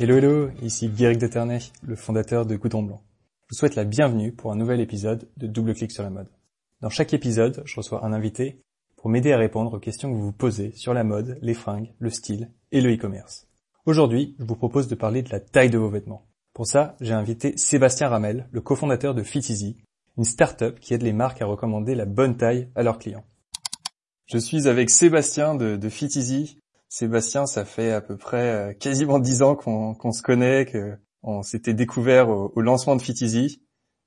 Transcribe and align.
Hello 0.00 0.16
hello, 0.16 0.48
ici 0.62 0.88
Guéric 0.88 1.18
Deternay, 1.18 1.58
le 1.82 1.96
fondateur 1.96 2.46
de 2.46 2.54
Coudon 2.54 2.84
Blanc. 2.84 3.02
Je 3.46 3.46
vous 3.50 3.58
souhaite 3.58 3.74
la 3.74 3.82
bienvenue 3.82 4.30
pour 4.30 4.52
un 4.52 4.54
nouvel 4.54 4.80
épisode 4.80 5.28
de 5.36 5.48
Double 5.48 5.74
Clic 5.74 5.90
sur 5.90 6.04
la 6.04 6.10
mode. 6.10 6.28
Dans 6.80 6.88
chaque 6.88 7.12
épisode, 7.14 7.64
je 7.64 7.74
reçois 7.74 8.06
un 8.06 8.12
invité 8.12 8.62
pour 8.94 9.10
m'aider 9.10 9.32
à 9.32 9.38
répondre 9.38 9.74
aux 9.74 9.80
questions 9.80 10.08
que 10.08 10.14
vous 10.14 10.26
vous 10.26 10.32
posez 10.32 10.70
sur 10.76 10.94
la 10.94 11.02
mode, 11.02 11.36
les 11.42 11.52
fringues, 11.52 11.92
le 11.98 12.10
style 12.10 12.52
et 12.70 12.80
le 12.80 12.94
e-commerce. 12.94 13.48
Aujourd'hui, 13.86 14.36
je 14.38 14.44
vous 14.44 14.54
propose 14.54 14.86
de 14.86 14.94
parler 14.94 15.22
de 15.22 15.30
la 15.30 15.40
taille 15.40 15.68
de 15.68 15.78
vos 15.78 15.90
vêtements. 15.90 16.28
Pour 16.54 16.68
ça, 16.68 16.94
j'ai 17.00 17.12
invité 17.12 17.56
Sébastien 17.56 18.08
Ramel, 18.08 18.46
le 18.52 18.60
cofondateur 18.60 19.16
de 19.16 19.24
Fit 19.24 19.76
une 20.16 20.24
start-up 20.24 20.78
qui 20.78 20.94
aide 20.94 21.02
les 21.02 21.12
marques 21.12 21.42
à 21.42 21.46
recommander 21.46 21.96
la 21.96 22.06
bonne 22.06 22.36
taille 22.36 22.68
à 22.76 22.84
leurs 22.84 23.00
clients. 23.00 23.24
Je 24.26 24.38
suis 24.38 24.68
avec 24.68 24.90
Sébastien 24.90 25.56
de, 25.56 25.74
de 25.74 25.88
Sébastien, 26.88 27.44
ça 27.44 27.66
fait 27.66 27.92
à 27.92 28.00
peu 28.00 28.16
près 28.16 28.70
euh, 28.70 28.72
quasiment 28.72 29.18
dix 29.18 29.42
ans 29.42 29.54
qu'on 29.54 30.12
se 30.12 30.22
connaît, 30.22 30.66
qu'on 31.22 31.42
s'était 31.42 31.74
découvert 31.74 32.30
au, 32.30 32.60
lancement 32.62 32.96
de 32.96 33.02
Fit 33.02 33.14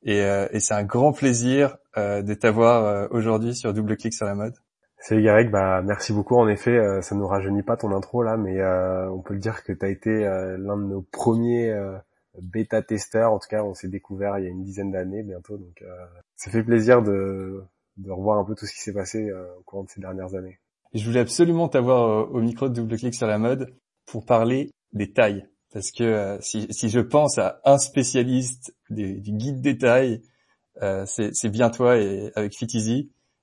Et, 0.04 0.22
euh, 0.22 0.48
et 0.52 0.60
c'est 0.60 0.74
un 0.74 0.84
grand 0.84 1.14
plaisir 1.14 1.78
euh, 1.98 2.24
de 2.24 2.34
t'avoir 2.34 3.12
aujourd'hui 3.12 3.56
sur 3.56 3.74
Double 3.74 3.98
Clic 3.98 4.14
sur 4.14 4.26
la 4.26 4.34
mode. 4.34 4.56
Salut 4.98 5.24
Garek, 5.24 5.52
bah 5.52 5.82
merci 5.84 6.12
beaucoup. 6.14 6.36
En 6.36 6.48
effet, 6.48 7.02
ça 7.02 7.16
nous 7.16 7.26
rajeunit 7.26 7.64
pas 7.64 7.76
ton 7.76 7.92
intro 7.92 8.22
là, 8.22 8.38
mais 8.38 8.64
on 9.10 9.22
peut 9.22 9.34
le 9.34 9.40
dire 9.40 9.64
que 9.64 9.74
tu 9.74 9.84
as 9.86 9.90
été 9.90 10.24
l'un 10.60 10.78
de 10.78 10.84
nos 10.84 11.02
premiers 11.02 11.76
bêta 12.40 12.84
testeurs. 12.84 13.34
En 13.34 13.40
tout 13.40 13.48
cas, 13.50 13.64
on 13.64 13.74
s'est 13.74 13.88
découvert 13.88 14.38
il 14.38 14.44
y 14.44 14.48
a 14.48 14.52
une 14.52 14.64
dizaine 14.64 14.92
d'années 14.92 15.24
bientôt, 15.24 15.58
donc 15.58 15.84
ça 16.36 16.52
fait 16.52 16.64
plaisir 16.64 17.02
de 17.02 17.64
revoir 18.08 18.38
un 18.38 18.46
peu 18.46 18.54
tout 18.54 18.68
ce 18.68 18.74
qui 18.74 18.80
s'est 18.80 18.94
passé 18.94 19.32
au 19.32 19.64
cours 19.64 19.84
de 19.84 19.90
ces 19.90 20.02
dernières 20.02 20.36
années. 20.36 20.60
Je 20.94 21.06
voulais 21.06 21.20
absolument 21.20 21.68
t'avoir 21.68 22.32
au 22.32 22.42
micro 22.42 22.70
de 22.70 22.74
Double 22.74 22.98
Clic 22.98 23.16
sur 23.16 23.28
la 23.28 23.38
mode 23.38 23.74
pour 24.06 24.26
parler 24.26 24.72
des 24.94 25.12
tailles, 25.12 25.46
parce 25.74 25.92
que 25.92 26.38
si, 26.42 26.68
si 26.72 26.90
je 26.90 27.00
pense 27.00 27.38
à 27.38 27.62
un 27.64 27.78
spécialiste 27.78 28.76
du 28.90 29.32
guide 29.32 29.62
des 29.62 29.78
tailles, 29.78 30.22
c'est 31.06 31.50
bien 31.50 31.70
toi 31.70 31.98
et 31.98 32.32
avec 32.36 32.56
Fit 32.56 32.68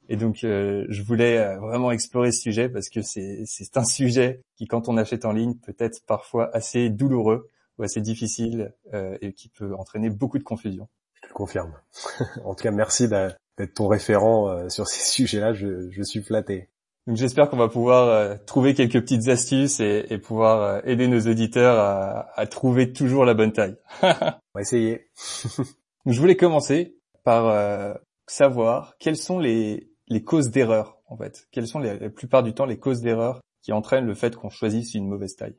et 0.08 0.16
donc, 0.16 0.42
euh, 0.42 0.86
je 0.88 1.02
voulais 1.02 1.38
euh, 1.38 1.58
vraiment 1.58 1.90
explorer 1.90 2.32
ce 2.32 2.40
sujet 2.40 2.68
parce 2.68 2.88
que 2.88 3.02
c'est 3.02 3.76
un 3.76 3.84
sujet 3.84 4.40
qui, 4.56 4.66
quand 4.66 4.88
on 4.88 4.96
achète 4.96 5.24
en 5.24 5.32
ligne, 5.32 5.54
peut 5.54 5.76
être 5.78 6.00
parfois 6.06 6.50
assez 6.54 6.88
douloureux 6.88 7.48
ou 7.78 7.82
assez 7.82 8.00
difficile 8.00 8.74
euh, 8.94 9.18
et 9.20 9.32
qui 9.34 9.50
peut 9.50 9.74
entraîner 9.74 10.08
beaucoup 10.08 10.38
de 10.38 10.44
confusion. 10.44 10.88
Je 11.14 11.20
te 11.22 11.26
le 11.28 11.34
confirme. 11.34 11.74
en 12.44 12.54
tout 12.54 12.62
cas, 12.62 12.70
merci 12.70 13.06
d'être 13.06 13.74
ton 13.74 13.86
référent 13.86 14.68
sur 14.70 14.88
ces 14.88 15.00
sujets-là. 15.12 15.52
Je, 15.52 15.90
je, 15.90 16.02
suis 16.02 16.22
flatté. 16.22 16.70
Donc, 17.08 17.16
j'espère 17.16 17.48
qu'on 17.50 17.56
va 17.56 17.68
pouvoir 17.68 18.38
trouver 18.44 18.74
quelques 18.74 19.00
petites 19.00 19.28
astuces 19.28 19.80
et, 19.80 20.06
et 20.10 20.18
pouvoir 20.18 20.86
aider 20.86 21.08
nos 21.08 21.20
auditeurs 21.20 21.78
à, 21.78 22.28
à, 22.38 22.46
trouver 22.46 22.92
toujours 22.92 23.24
la 23.24 23.34
bonne 23.34 23.52
taille. 23.52 23.76
on 24.02 24.06
va 24.54 24.60
essayer. 24.60 25.08
donc, 25.58 25.66
je 26.14 26.20
voulais 26.20 26.36
commencer 26.36 26.96
par 27.24 27.98
savoir 28.26 28.94
quels 28.98 29.16
sont 29.16 29.38
les, 29.38 29.90
les 30.08 30.22
causes 30.22 30.50
d'erreur, 30.50 31.00
en 31.06 31.16
fait 31.16 31.46
Quelles 31.50 31.66
sont 31.66 31.78
les, 31.78 31.98
la 31.98 32.10
plupart 32.10 32.42
du 32.42 32.54
temps 32.54 32.66
les 32.66 32.78
causes 32.78 33.00
d'erreur 33.00 33.40
qui 33.62 33.72
entraînent 33.72 34.06
le 34.06 34.14
fait 34.14 34.36
qu'on 34.36 34.50
choisisse 34.50 34.94
une 34.94 35.08
mauvaise 35.08 35.36
taille? 35.36 35.56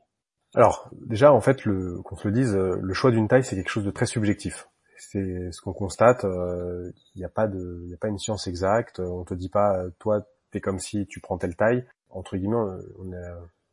Alors, 0.54 0.90
déjà, 0.92 1.32
en 1.32 1.40
fait, 1.40 1.62
qu'on 1.62 2.16
se 2.16 2.26
le 2.26 2.34
dise, 2.34 2.54
euh, 2.56 2.78
le 2.80 2.94
choix 2.94 3.12
d'une 3.12 3.28
taille, 3.28 3.44
c'est 3.44 3.54
quelque 3.54 3.70
chose 3.70 3.84
de 3.84 3.90
très 3.90 4.06
subjectif. 4.06 4.68
C'est 4.98 5.52
ce 5.52 5.60
qu'on 5.60 5.72
constate. 5.72 6.24
Il 6.24 6.28
euh, 6.28 6.90
n'y 7.14 7.24
a 7.24 7.28
pas 7.28 7.46
de, 7.46 7.84
y 7.86 7.94
a 7.94 7.96
pas 7.96 8.08
une 8.08 8.18
science 8.18 8.46
exacte. 8.48 9.00
On 9.00 9.24
te 9.24 9.34
dit 9.34 9.48
pas, 9.48 9.78
euh, 9.78 9.90
toi, 9.98 10.22
t'es 10.50 10.60
comme 10.60 10.78
si 10.78 11.06
tu 11.06 11.20
prends 11.20 11.38
telle 11.38 11.56
taille. 11.56 11.84
Entre 12.10 12.36
guillemets, 12.36 12.56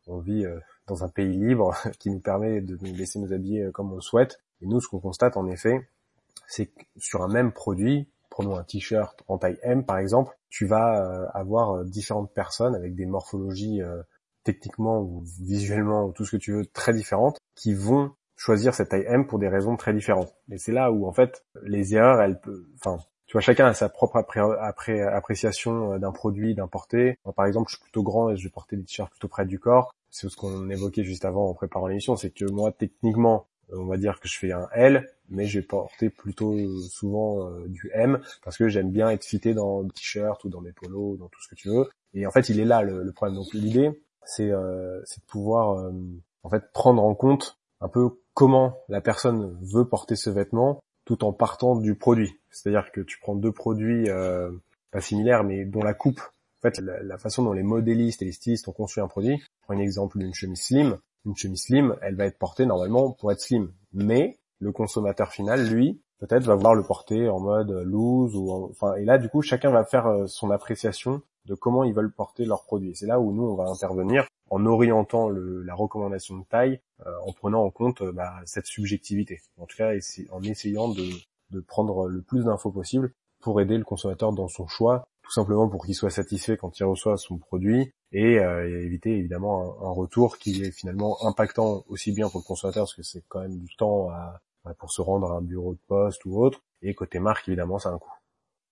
on, 0.07 0.19
vit 0.19 0.45
dans 0.85 1.03
un 1.03 1.09
pays 1.09 1.37
libre 1.37 1.75
qui 1.99 2.09
nous 2.09 2.19
permet 2.19 2.61
de 2.61 2.77
nous 2.81 2.93
laisser 2.93 3.19
nous 3.19 3.33
habiller 3.33 3.69
comme 3.73 3.91
on 3.93 3.99
souhaite. 3.99 4.39
Et 4.61 4.67
nous, 4.67 4.79
ce 4.79 4.87
qu'on 4.87 4.99
constate, 4.99 5.37
en 5.37 5.47
effet, 5.47 5.87
c'est 6.47 6.67
que 6.67 6.83
sur 6.97 7.21
un 7.21 7.27
même 7.27 7.51
produit, 7.51 8.07
prenons 8.29 8.55
un 8.55 8.63
t-shirt 8.63 9.23
en 9.27 9.37
taille 9.37 9.57
M 9.63 9.83
par 9.83 9.97
exemple, 9.97 10.37
tu 10.49 10.65
vas 10.65 11.01
euh, 11.01 11.27
avoir 11.33 11.71
euh, 11.71 11.83
différentes 11.83 12.31
personnes 12.33 12.75
avec 12.75 12.95
des 12.95 13.05
morphologies 13.05 13.81
euh, 13.81 14.01
techniquement 14.43 15.01
ou 15.01 15.23
visuellement 15.41 16.05
ou 16.05 16.11
tout 16.11 16.25
ce 16.25 16.37
que 16.37 16.41
tu 16.41 16.53
veux 16.53 16.65
très 16.65 16.93
différentes 16.93 17.37
qui 17.55 17.73
vont 17.73 18.11
choisir 18.35 18.73
cette 18.73 18.89
taille 18.89 19.05
M 19.07 19.25
pour 19.27 19.39
des 19.39 19.49
raisons 19.49 19.75
très 19.75 19.93
différentes. 19.93 20.33
Et 20.51 20.57
c'est 20.57 20.71
là 20.71 20.91
où 20.91 21.07
en 21.07 21.13
fait 21.13 21.43
les 21.63 21.95
erreurs, 21.95 22.21
elles 22.21 22.39
enfin, 22.75 23.03
tu 23.27 23.33
vois, 23.33 23.41
chacun 23.41 23.67
a 23.67 23.73
sa 23.73 23.89
propre 23.89 24.17
appréciation 24.17 25.99
d'un 25.99 26.11
produit, 26.11 26.55
d'un 26.55 26.67
porté. 26.67 27.17
par 27.35 27.45
exemple, 27.45 27.69
je 27.69 27.75
suis 27.75 27.83
plutôt 27.83 28.03
grand 28.03 28.29
et 28.29 28.37
je 28.37 28.43
vais 28.43 28.49
porter 28.49 28.77
des 28.77 28.83
t-shirts 28.83 29.11
plutôt 29.11 29.27
près 29.27 29.45
du 29.45 29.59
corps. 29.59 29.93
C'est 30.09 30.29
ce 30.29 30.35
qu'on 30.37 30.69
évoquait 30.69 31.03
juste 31.03 31.25
avant 31.25 31.49
en 31.49 31.53
préparant 31.53 31.87
l'émission, 31.87 32.15
c'est 32.15 32.29
que 32.29 32.45
moi, 32.45 32.71
techniquement, 32.71 33.45
on 33.73 33.85
va 33.85 33.97
dire 33.97 34.19
que 34.19 34.27
je 34.27 34.37
fais 34.37 34.51
un 34.51 34.69
L, 34.73 35.09
mais 35.29 35.45
j'ai 35.45 35.61
porté 35.61 36.09
plutôt 36.09 36.55
souvent 36.89 37.49
euh, 37.49 37.67
du 37.67 37.91
M 37.93 38.21
parce 38.43 38.57
que 38.57 38.69
j'aime 38.69 38.91
bien 38.91 39.09
être 39.09 39.25
fité 39.25 39.53
dans 39.53 39.81
le 39.81 39.89
t-shirt 39.89 40.41
ou 40.45 40.49
dans 40.49 40.61
mes 40.61 40.71
polos, 40.71 41.17
dans 41.17 41.27
tout 41.27 41.41
ce 41.41 41.49
que 41.49 41.55
tu 41.55 41.69
veux. 41.69 41.89
Et 42.13 42.25
en 42.25 42.31
fait, 42.31 42.49
il 42.49 42.59
est 42.59 42.65
là 42.65 42.81
le, 42.81 43.11
problème. 43.11 43.35
Donc 43.35 43.53
l'idée, 43.53 44.01
c'est 44.25 44.49
euh, 44.49 44.99
de 45.01 45.25
pouvoir 45.27 45.79
euh, 45.79 45.91
en 46.43 46.49
fait 46.49 46.71
prendre 46.71 47.03
en 47.03 47.13
compte 47.13 47.57
un 47.81 47.89
peu 47.89 48.09
comment 48.33 48.79
la 48.87 49.01
personne 49.01 49.57
veut 49.61 49.85
porter 49.85 50.15
ce 50.15 50.29
vêtement 50.29 50.79
tout 51.05 51.23
en 51.23 51.33
partant 51.33 51.75
du 51.75 51.95
produit. 51.95 52.36
C'est-à-dire 52.49 52.91
que 52.91 53.01
tu 53.01 53.19
prends 53.19 53.35
deux 53.35 53.51
produits 53.51 54.09
euh, 54.09 54.51
pas 54.91 55.01
similaires 55.01 55.43
mais 55.43 55.65
dont 55.65 55.83
la 55.83 55.93
coupe, 55.93 56.19
en 56.19 56.61
fait 56.61 56.79
la, 56.79 57.17
façon 57.17 57.43
dont 57.43 57.53
les 57.53 57.63
modélistes 57.63 58.21
et 58.21 58.25
les 58.25 58.31
stylistes 58.31 58.67
ont 58.67 58.73
construit 58.73 59.03
un 59.03 59.07
produit. 59.07 59.41
Prends 59.61 59.75
un 59.75 59.79
exemple 59.79 60.17
d'une 60.17 60.33
chemise 60.33 60.61
slim 60.61 60.97
une 61.27 61.35
chemise 61.35 61.63
slim, 61.63 61.95
elle 62.01 62.15
va 62.15 62.25
être 62.25 62.37
portée 62.37 62.65
normalement 62.65 63.11
pour 63.11 63.31
être 63.31 63.41
slim. 63.41 63.71
Mais 63.93 64.37
le 64.59 64.71
consommateur 64.71 65.31
final, 65.31 65.67
lui, 65.67 66.01
peut-être 66.19 66.43
va 66.43 66.55
vouloir 66.55 66.73
le 66.73 66.83
porter 66.83 67.29
en 67.29 67.39
mode 67.39 67.69
loose 67.69 68.35
ou 68.35 68.51
enfin 68.71 68.95
et 68.95 69.05
là 69.05 69.19
du 69.19 69.29
coup 69.29 69.43
chacun 69.43 69.69
va 69.69 69.83
faire 69.83 70.07
euh, 70.07 70.25
son 70.25 70.49
appréciation 70.49 71.21
de 71.45 71.53
comment 71.53 71.83
ils 71.83 71.93
veulent 71.93 72.11
porter 72.11 72.45
leurs 72.45 72.63
produits. 72.63 72.95
C'est 72.95 73.05
là 73.05 73.19
où 73.19 73.31
nous 73.31 73.43
on 73.43 73.55
va 73.55 73.65
intervenir 73.65 74.25
en 74.49 74.65
orientant 74.65 75.29
la 75.29 75.75
recommandation 75.75 76.37
de 76.37 76.43
taille, 76.45 76.79
euh, 77.05 77.11
en 77.25 77.33
prenant 77.33 77.63
en 77.63 77.69
compte 77.69 78.01
euh, 78.01 78.11
bah, 78.11 78.33
cette 78.45 78.65
subjectivité. 78.65 79.41
En 79.57 79.65
tout 79.65 79.77
cas, 79.77 79.91
en 80.31 80.41
essayant 80.43 80.89
de, 80.89 81.03
de 81.51 81.59
prendre 81.59 82.07
le 82.07 82.21
plus 82.21 82.45
d'infos 82.45 82.71
possible 82.71 83.13
pour 83.41 83.61
aider 83.61 83.77
le 83.77 83.83
consommateur 83.83 84.33
dans 84.33 84.47
son 84.47 84.67
choix 84.67 85.07
tout 85.27 85.33
simplement 85.33 85.67
pour 85.67 85.85
qu'il 85.85 85.93
soit 85.93 86.09
satisfait 86.09 86.55
quand 86.55 86.79
il 86.79 86.85
reçoit 86.85 87.17
son 87.17 87.37
produit 87.37 87.91
et, 88.13 88.39
euh, 88.39 88.85
éviter 88.85 89.11
évidemment 89.17 89.75
un, 89.83 89.91
retour 89.91 90.37
qui 90.37 90.63
est 90.63 90.71
finalement 90.71 91.17
impactant 91.25 91.83
aussi 91.89 92.13
bien 92.13 92.29
pour 92.29 92.39
le 92.39 92.45
consommateur 92.45 92.83
parce 92.83 92.95
que 92.95 93.03
c'est 93.03 93.23
quand 93.27 93.41
même 93.41 93.57
du 93.57 93.75
temps 93.75 94.09
pour 94.79 94.91
se 94.91 95.01
rendre 95.01 95.31
à 95.31 95.37
un 95.37 95.41
bureau 95.41 95.73
de 95.73 95.79
poste 95.87 96.23
ou 96.25 96.41
autre 96.41 96.61
et 96.81 96.93
côté 96.93 97.19
marque 97.19 97.47
évidemment 97.49 97.77
ça 97.77 97.89
a 97.89 97.93
un 97.93 97.97
coût. 97.97 98.11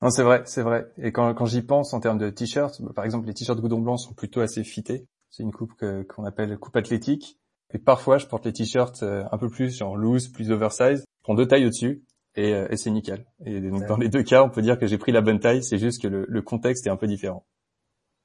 Non 0.02 0.09
c'est 0.09 0.24
vrai, 0.24 0.44
c'est 0.46 0.62
vrai. 0.62 0.90
Et 0.97 1.12
quand, 1.12 1.34
quand 1.34 1.46
j'y 1.46 1.62
pense 1.62 1.94
en 1.94 2.00
termes 2.00 2.18
de 2.18 2.30
t-shirts, 2.30 2.81
bah, 2.81 2.91
par 2.96 3.03
exemple 3.03 3.28
les 3.28 3.34
t-shirts 3.34 3.59
Goudon 3.59 3.80
Blanc 3.80 3.97
sont 3.97 4.14
plutôt 4.14 4.40
assez 4.40 4.64
fités. 4.64 5.08
C'est 5.30 5.44
une 5.44 5.52
coupe 5.52 5.74
qu'on 6.08 6.24
appelle 6.24 6.58
coupe 6.58 6.75
athlétique. 6.78 7.38
Et 7.74 7.80
parfois 7.80 8.18
je 8.18 8.28
porte 8.28 8.46
les 8.46 8.53
t-shirts 8.53 9.03
euh, 9.03 9.25
un 9.30 9.38
peu 9.38 9.50
plus 9.50 9.75
genre 9.75 9.97
loose, 9.97 10.30
plus 10.30 10.52
oversize. 10.52 11.02
Je 11.02 11.24
prends 11.24 11.35
deux 11.35 11.47
tailles 11.47 11.66
au-dessus 11.66 12.06
et, 12.35 12.53
euh, 12.53 12.68
et 12.69 12.78
c'est 12.78 12.91
nickel. 12.91 13.25
Et 13.46 13.59
donc 13.59 13.85
dans 13.85 13.97
les 13.97 14.09
deux 14.09 14.23
cas, 14.23 14.44
on 14.44 14.50
peut 14.50 14.62
dire 14.62 14.78
que 14.78 14.88
j'ai 14.88 14.97
pris 14.97 15.12
la 15.12 15.22
bonne 15.22 15.40
taille, 15.40 15.63
c'est 15.63 15.78
juste 15.78 16.01
que 16.01 16.07
le, 16.07 16.25
le, 16.28 16.41
contexte 16.41 16.85
est 16.88 16.90
un 16.90 16.97
peu 16.97 17.07
différent. 17.07 17.46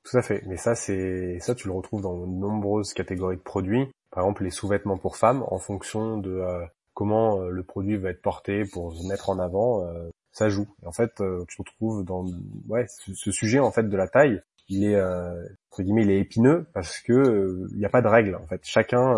Tout 0.04 0.16
à 0.16 0.22
fait, 0.22 0.42
mais 0.46 0.56
ça 0.56 0.74
c'est 0.74 1.38
ça 1.40 1.54
tu 1.54 1.68
le 1.68 1.74
retrouves 1.74 2.02
dans 2.02 2.26
de 2.26 2.26
nombreuses 2.26 2.92
catégories 2.92 3.36
de 3.36 3.42
produits. 3.42 3.88
Par 4.10 4.24
exemple 4.24 4.44
les 4.44 4.50
sous-vêtements 4.50 4.98
pour 4.98 5.16
femmes, 5.16 5.44
en 5.48 5.58
fonction 5.58 6.18
de 6.18 6.30
euh, 6.30 6.64
comment 6.94 7.40
euh, 7.40 7.50
le 7.50 7.62
produit 7.62 7.96
va 7.96 8.10
être 8.10 8.22
porté 8.22 8.64
pour 8.64 8.94
se 8.94 9.06
mettre 9.06 9.30
en 9.30 9.38
avant, 9.38 9.86
ça 10.32 10.48
joue. 10.48 10.66
Et 10.82 10.86
en 10.86 10.92
fait, 10.92 11.12
tu 11.48 11.56
retrouves 11.58 12.04
dans 12.04 12.24
ouais 12.68 12.86
ce, 12.88 13.30
sujet 13.30 13.58
en 13.58 13.70
fait 13.70 13.88
de 13.88 13.96
la 13.96 14.08
taille, 14.08 14.40
il 14.68 14.84
est 14.84 15.00
entre 15.00 15.82
guillemets 15.82 16.02
il 16.02 16.10
est 16.10 16.20
épineux 16.20 16.66
parce 16.72 16.98
que 17.00 17.66
il 17.72 17.78
n'y 17.78 17.84
a 17.84 17.90
pas 17.90 18.02
de 18.02 18.08
règle. 18.08 18.36
En 18.36 18.46
fait, 18.46 18.60
chacun 18.64 19.16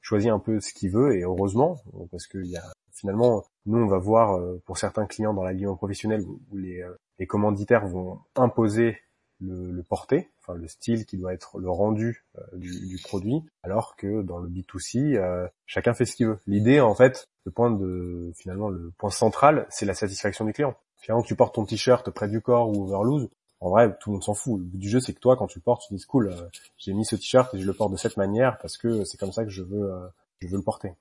choisit 0.00 0.30
un 0.30 0.38
peu 0.38 0.60
ce 0.60 0.72
qu'il 0.72 0.90
veut 0.90 1.16
et 1.16 1.22
heureusement 1.22 1.76
parce 2.10 2.26
qu'il 2.26 2.46
y 2.46 2.56
a 2.56 2.64
finalement, 2.94 3.44
nous, 3.66 3.78
on 3.78 3.86
va 3.86 3.98
voir 3.98 4.36
euh, 4.36 4.62
pour 4.64 4.78
certains 4.78 5.06
clients 5.06 5.34
dans 5.34 5.42
la 5.42 5.52
vie 5.52 5.66
professionnelle 5.76 6.22
où 6.22 6.56
les, 6.56 6.80
euh, 6.80 6.94
les 7.18 7.26
commanditaires 7.26 7.86
vont 7.86 8.20
imposer 8.36 8.98
le, 9.40 9.82
porté, 9.82 10.30
enfin 10.40 10.54
le 10.54 10.66
style 10.68 11.04
qui 11.04 11.18
doit 11.18 11.34
être 11.34 11.58
le 11.58 11.68
rendu 11.68 12.24
euh, 12.38 12.42
du, 12.54 12.86
du, 12.86 12.98
produit, 13.02 13.42
alors 13.62 13.94
que 13.96 14.22
dans 14.22 14.38
le 14.38 14.48
B2C, 14.48 15.50
chacun 15.66 15.92
fait 15.92 16.06
ce 16.06 16.16
qu'il 16.16 16.26
veut. 16.28 16.38
L'idée, 16.46 16.80
en 16.80 16.94
fait, 16.94 17.28
le 17.44 17.52
point 17.52 17.70
de 17.70 18.32
finalement 18.36 18.70
le 18.70 18.90
point 18.96 19.10
central, 19.10 19.66
c'est 19.68 19.84
la 19.84 19.92
satisfaction 19.92 20.46
du 20.46 20.52
client. 20.52 20.74
Finalement, 20.96 21.22
tu 21.22 21.34
portes 21.34 21.56
ton 21.56 21.66
t-shirt 21.66 22.08
près 22.10 22.28
du 22.28 22.40
corps 22.40 22.70
ou 22.70 22.84
over 22.84 23.04
loose, 23.04 23.28
en 23.60 23.70
vrai, 23.70 23.94
tout 24.00 24.10
le 24.10 24.14
monde 24.14 24.22
s'en 24.22 24.34
fout. 24.34 24.58
Le 24.58 24.64
but 24.64 24.78
du 24.78 24.88
jeu, 24.88 25.00
c'est 25.00 25.12
que 25.12 25.20
toi, 25.20 25.36
quand 25.36 25.46
tu 25.46 25.58
le 25.58 25.62
portes, 25.62 25.82
tu 25.86 25.94
dis 25.94 26.04
cool, 26.04 26.34
j'ai 26.78 26.94
mis 26.94 27.04
ce 27.04 27.16
t-shirt 27.16 27.52
et 27.54 27.58
je 27.58 27.66
le 27.66 27.74
porte 27.74 27.92
de 27.92 27.98
cette 27.98 28.16
manière 28.16 28.56
parce 28.58 28.78
que 28.78 29.04
c'est 29.04 29.18
comme 29.18 29.32
ça 29.32 29.44
que 29.44 29.50
je 29.50 29.62
veux, 29.62 29.92
je 30.40 30.48
veux 30.48 30.56
le 30.56 30.62
porter. 30.62 30.94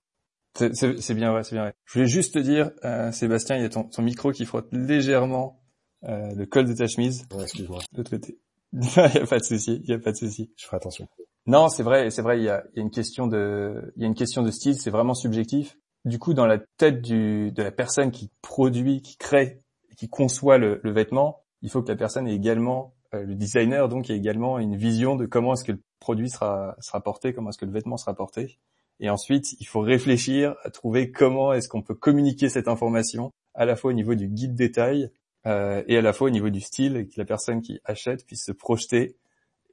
C'est 0.55 1.13
bien 1.15 1.31
vrai, 1.31 1.44
c'est 1.44 1.55
bien 1.55 1.63
vrai. 1.63 1.73
Je 1.85 1.94
voulais 1.94 2.07
juste 2.07 2.35
te 2.35 2.39
dire, 2.39 2.71
euh, 2.83 3.11
Sébastien, 3.11 3.57
il 3.57 3.63
y 3.63 3.65
a 3.65 3.69
ton, 3.69 3.83
ton, 3.85 4.01
micro 4.01 4.31
qui 4.31 4.45
frotte 4.45 4.67
légèrement 4.71 5.63
euh, 6.03 6.33
le 6.35 6.45
col 6.45 6.65
de 6.65 6.73
ta 6.73 6.88
chemise. 6.88 7.25
Ouais, 7.33 7.44
excuse-moi. 7.44 7.79
De 7.91 7.97
l'autre 7.97 8.11
côté. 8.11 8.39
il 8.73 8.79
n'y 8.79 9.19
a 9.19 9.25
pas 9.25 9.39
de 9.39 9.44
souci, 9.44 9.81
il 9.83 9.88
n'y 9.88 9.94
a 9.94 10.00
pas 10.00 10.11
de 10.11 10.17
souci. 10.17 10.51
Je 10.57 10.65
ferai 10.65 10.77
attention. 10.77 11.07
Non, 11.45 11.69
c'est 11.69 11.83
vrai, 11.83 12.09
c'est 12.09 12.21
vrai. 12.21 12.39
Il 12.39 12.44
y 12.44 12.50
a, 12.50 12.63
il 12.73 12.77
y 12.77 12.79
a 12.79 12.83
une 12.83 12.91
question 12.91 13.27
de, 13.27 13.94
il 13.95 14.01
y 14.01 14.05
a 14.05 14.07
une 14.07 14.15
question 14.15 14.44
de 14.44 14.51
style. 14.51 14.75
C'est 14.75 14.91
vraiment 14.91 15.13
subjectif. 15.13 15.77
Du 16.05 16.19
coup, 16.19 16.33
dans 16.33 16.45
la 16.45 16.59
tête 16.77 17.01
du, 17.01 17.51
de 17.51 17.63
la 17.63 17.71
personne 17.71 18.11
qui 18.11 18.29
produit, 18.41 19.01
qui 19.01 19.17
crée, 19.17 19.61
qui 19.97 20.09
conçoit 20.09 20.57
le, 20.57 20.79
le 20.83 20.91
vêtement, 20.91 21.44
il 21.61 21.69
faut 21.69 21.81
que 21.81 21.89
la 21.89 21.95
personne 21.95 22.27
ait 22.27 22.35
également 22.35 22.94
euh, 23.13 23.23
le 23.23 23.35
designer, 23.35 23.88
donc, 23.89 24.09
ait 24.09 24.15
également 24.15 24.59
une 24.59 24.75
vision 24.75 25.15
de 25.15 25.25
comment 25.25 25.53
est-ce 25.53 25.63
que 25.63 25.71
le 25.73 25.81
produit 25.99 26.29
sera, 26.29 26.75
sera 26.79 27.01
porté, 27.01 27.33
comment 27.33 27.49
est-ce 27.49 27.57
que 27.57 27.65
le 27.65 27.71
vêtement 27.71 27.97
sera 27.97 28.13
porté. 28.13 28.59
Et 29.00 29.10
ensuite, 29.10 29.54
il 29.60 29.66
faut 29.66 29.81
réfléchir 29.81 30.56
à 30.63 30.69
trouver 30.69 31.12
comment 31.12 31.54
est-ce 31.54 31.68
qu'on 31.68 31.81
peut 31.81 31.95
communiquer 31.95 32.50
cette 32.50 32.68
information 32.68 33.31
à 33.54 33.66
la 33.66 33.75
fois 33.75 33.92
au 33.92 33.94
niveau 33.94 34.16
du 34.16 34.28
guide 34.28 34.56
détail 34.56 35.12
euh, 35.45 35.84
et 35.88 35.98
à 35.98 36.01
la 36.01 36.13
fois 36.13 36.28
au 36.28 36.31
niveau 36.31 36.50
du 36.50 36.62
style, 36.62 36.95
et 36.95 37.07
que 37.07 37.16
la 37.18 37.25
personne 37.25 37.62
qui 37.62 37.80
achète 37.84 38.25
puisse 38.25 38.45
se 38.45 38.51
projeter 38.51 39.18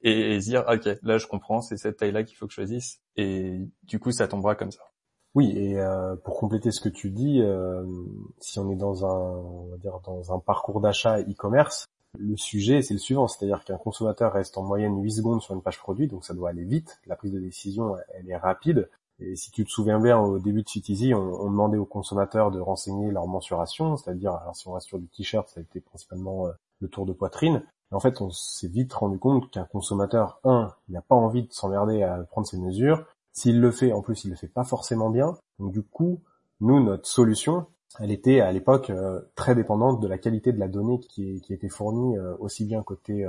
et, 0.03 0.35
et 0.35 0.39
dire 0.39 0.65
ok 0.69 0.99
là 1.03 1.19
je 1.19 1.27
comprends 1.27 1.61
c'est 1.61 1.77
cette 1.77 1.99
taille 1.99 2.13
là 2.13 2.25
qu'il 2.25 2.37
faut 2.37 2.47
que 2.47 2.53
je 2.53 2.57
choisisse 2.57 3.01
et 3.17 3.61
du 3.85 3.99
coup 3.99 4.13
ça 4.13 4.27
tombera 4.29 4.55
comme 4.55 4.71
ça. 4.71 4.83
Oui, 5.37 5.57
et 5.57 5.79
euh, 5.79 6.17
pour 6.17 6.41
compléter 6.41 6.73
ce 6.73 6.81
que 6.81 6.89
tu 6.89 7.11
dis, 7.11 7.41
euh, 7.41 7.85
si 8.41 8.59
on 8.59 8.69
est 8.69 8.77
dans 8.77 9.07
un, 9.07 9.37
on 9.39 9.67
va 9.67 9.77
dire 9.77 10.01
dans 10.05 10.35
un 10.35 10.41
parcours 10.41 10.81
d'achat 10.81 11.21
e-commerce, 11.21 11.87
le 12.19 12.37
sujet 12.37 12.83
c'est 12.83 12.95
le 12.95 12.99
suivant, 12.99 13.29
c'est-à-dire 13.29 13.63
qu'un 13.63 13.79
consommateur 13.79 14.33
reste 14.33 14.59
en 14.59 14.65
moyenne 14.65 15.01
8 15.01 15.13
secondes 15.13 15.41
sur 15.41 15.55
une 15.55 15.63
page 15.63 15.79
produit, 15.79 16.09
donc 16.09 16.25
ça 16.25 16.35
doit 16.35 16.51
aller 16.51 16.65
vite, 16.65 17.01
la 17.07 17.15
prise 17.15 17.33
de 17.33 17.39
décision 17.39 17.97
elle 18.09 18.29
est 18.29 18.37
rapide. 18.37 18.91
Et 19.21 19.37
si 19.37 19.51
tu 19.51 19.65
te 19.65 19.71
souviens 19.71 20.01
bien, 20.01 20.19
au 20.19 20.39
début 20.39 20.63
de 20.63 20.69
Easy, 20.89 21.15
on, 21.15 21.51
demandait 21.51 21.77
aux 21.77 21.85
consommateurs 21.85 22.51
de 22.51 22.59
renseigner 22.59 23.11
leur 23.11 23.27
mensuration, 23.27 23.97
c'est-à-dire, 23.97 24.33
alors 24.35 24.57
si 24.57 24.67
on 24.67 24.73
reste 24.73 24.87
sur 24.87 24.99
du 24.99 25.09
t-shirt, 25.09 25.47
ça 25.49 25.61
a 25.61 25.63
été 25.63 25.81
principalement 25.81 26.47
euh, 26.47 26.53
le 26.81 26.89
tour 26.89 27.05
de 27.05 27.13
poitrine. 27.13 27.63
Et 27.93 27.95
en 27.95 28.01
fait, 28.01 28.23
on 28.23 28.31
s'est 28.31 28.69
vite 28.69 28.93
rendu 28.95 29.19
compte 29.19 29.51
qu'un 29.51 29.65
consommateur, 29.65 30.41
un, 30.45 30.73
il 30.89 30.95
n'a 30.95 31.03
pas 31.03 31.15
envie 31.15 31.43
de 31.43 31.53
s'emmerder 31.53 32.03
à 32.03 32.17
prendre 32.31 32.47
ses 32.47 32.59
mesures. 32.59 33.05
S'il 33.33 33.61
le 33.61 33.71
fait, 33.71 33.93
en 33.93 34.01
plus, 34.01 34.25
il 34.25 34.31
le 34.31 34.37
fait 34.37 34.49
pas 34.49 34.65
forcément 34.65 35.11
bien. 35.11 35.37
Donc 35.59 35.73
du 35.73 35.83
coup, 35.83 36.21
nous, 36.61 36.83
notre 36.83 37.07
solution, 37.07 37.67
elle 37.99 38.13
était 38.13 38.41
à 38.41 38.51
l'époque 38.53 38.89
euh, 38.89 39.21
très 39.35 39.55
dépendante 39.55 40.01
de 40.01 40.09
la 40.09 40.17
qualité 40.17 40.53
de 40.53 40.59
la 40.59 40.69
donnée 40.69 40.99
qui, 40.99 41.43
qui 41.43 41.53
était 41.53 41.69
fournie 41.69 42.17
euh, 42.17 42.35
aussi 42.39 42.65
bien 42.65 42.83
côté 42.83 43.27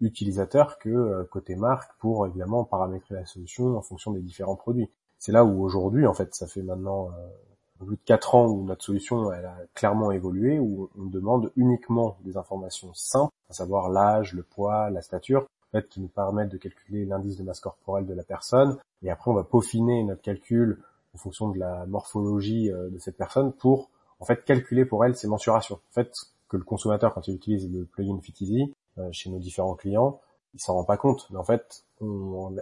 utilisateur 0.00 0.78
que 0.78 1.22
côté 1.30 1.54
marque 1.54 1.92
pour 1.98 2.26
évidemment 2.26 2.64
paramétrer 2.64 3.14
la 3.14 3.26
solution 3.26 3.76
en 3.76 3.82
fonction 3.82 4.10
des 4.10 4.20
différents 4.20 4.56
produits 4.56 4.90
c'est 5.24 5.32
là 5.32 5.42
où 5.42 5.64
aujourd'hui, 5.64 6.06
en 6.06 6.12
fait, 6.12 6.34
ça 6.34 6.46
fait 6.46 6.60
maintenant 6.60 7.08
euh, 7.08 7.82
plus 7.86 7.96
de 7.96 8.02
quatre 8.04 8.34
ans 8.34 8.46
où 8.46 8.62
notre 8.62 8.84
solution 8.84 9.32
elle 9.32 9.46
a 9.46 9.56
clairement 9.72 10.10
évolué, 10.10 10.58
où 10.58 10.90
on 10.98 11.06
demande 11.06 11.50
uniquement 11.56 12.18
des 12.26 12.36
informations 12.36 12.92
simples, 12.92 13.32
à 13.48 13.54
savoir 13.54 13.88
l'âge, 13.88 14.34
le 14.34 14.42
poids, 14.42 14.90
la 14.90 15.00
stature, 15.00 15.44
en 15.44 15.78
fait, 15.78 15.88
qui 15.88 16.02
nous 16.02 16.08
permettent 16.08 16.50
de 16.50 16.58
calculer 16.58 17.06
l'indice 17.06 17.38
de 17.38 17.42
masse 17.42 17.60
corporelle 17.60 18.04
de 18.04 18.12
la 18.12 18.22
personne. 18.22 18.76
Et 19.02 19.08
après, 19.08 19.30
on 19.30 19.34
va 19.34 19.44
peaufiner 19.44 20.04
notre 20.04 20.20
calcul 20.20 20.82
en 21.14 21.16
fonction 21.16 21.48
de 21.48 21.58
la 21.58 21.86
morphologie 21.86 22.70
euh, 22.70 22.90
de 22.90 22.98
cette 22.98 23.16
personne 23.16 23.50
pour 23.54 23.88
en 24.20 24.26
fait 24.26 24.44
calculer 24.44 24.84
pour 24.84 25.06
elle 25.06 25.16
ses 25.16 25.26
mensurations. 25.26 25.76
En 25.76 25.92
fait, 25.94 26.12
que 26.50 26.58
le 26.58 26.64
consommateur 26.64 27.14
quand 27.14 27.26
il 27.28 27.36
utilise 27.36 27.72
le 27.72 27.86
plugin 27.86 28.20
Fit 28.20 28.74
euh, 28.98 29.08
chez 29.10 29.30
nos 29.30 29.38
différents 29.38 29.74
clients, 29.74 30.20
il 30.52 30.60
s'en 30.60 30.74
rend 30.74 30.84
pas 30.84 30.98
compte. 30.98 31.28
Mais 31.30 31.38
en 31.38 31.44
fait, 31.44 31.82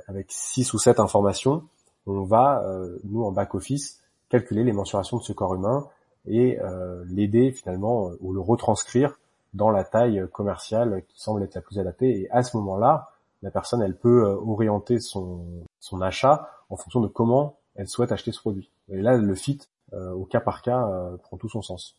avec 0.06 0.26
six 0.30 0.72
ou 0.74 0.78
sept 0.78 1.00
informations, 1.00 1.64
on 2.06 2.24
va, 2.24 2.62
euh, 2.64 2.98
nous 3.04 3.22
en 3.24 3.32
back-office, 3.32 4.02
calculer 4.28 4.64
les 4.64 4.72
mensurations 4.72 5.18
de 5.18 5.22
ce 5.22 5.32
corps 5.32 5.54
humain 5.54 5.86
et 6.26 6.58
euh, 6.60 7.04
l'aider 7.06 7.52
finalement 7.52 8.08
euh, 8.08 8.18
ou 8.20 8.32
le 8.32 8.40
retranscrire 8.40 9.18
dans 9.54 9.70
la 9.70 9.84
taille 9.84 10.26
commerciale 10.32 11.02
qui 11.08 11.20
semble 11.20 11.42
être 11.42 11.54
la 11.54 11.60
plus 11.60 11.78
adaptée. 11.78 12.22
Et 12.22 12.30
à 12.30 12.42
ce 12.42 12.56
moment-là, 12.56 13.10
la 13.42 13.50
personne, 13.50 13.82
elle 13.82 13.96
peut 13.96 14.24
orienter 14.24 14.98
son, 14.98 15.44
son 15.78 16.00
achat 16.00 16.48
en 16.70 16.76
fonction 16.76 17.00
de 17.00 17.08
comment 17.08 17.56
elle 17.74 17.88
souhaite 17.88 18.12
acheter 18.12 18.32
ce 18.32 18.40
produit. 18.40 18.70
Et 18.88 19.02
là, 19.02 19.16
le 19.16 19.34
fit, 19.34 19.58
au 19.92 20.24
cas 20.24 20.40
par 20.40 20.62
cas, 20.62 20.88
prend 21.24 21.36
tout 21.36 21.48
son 21.48 21.60
sens. 21.60 21.98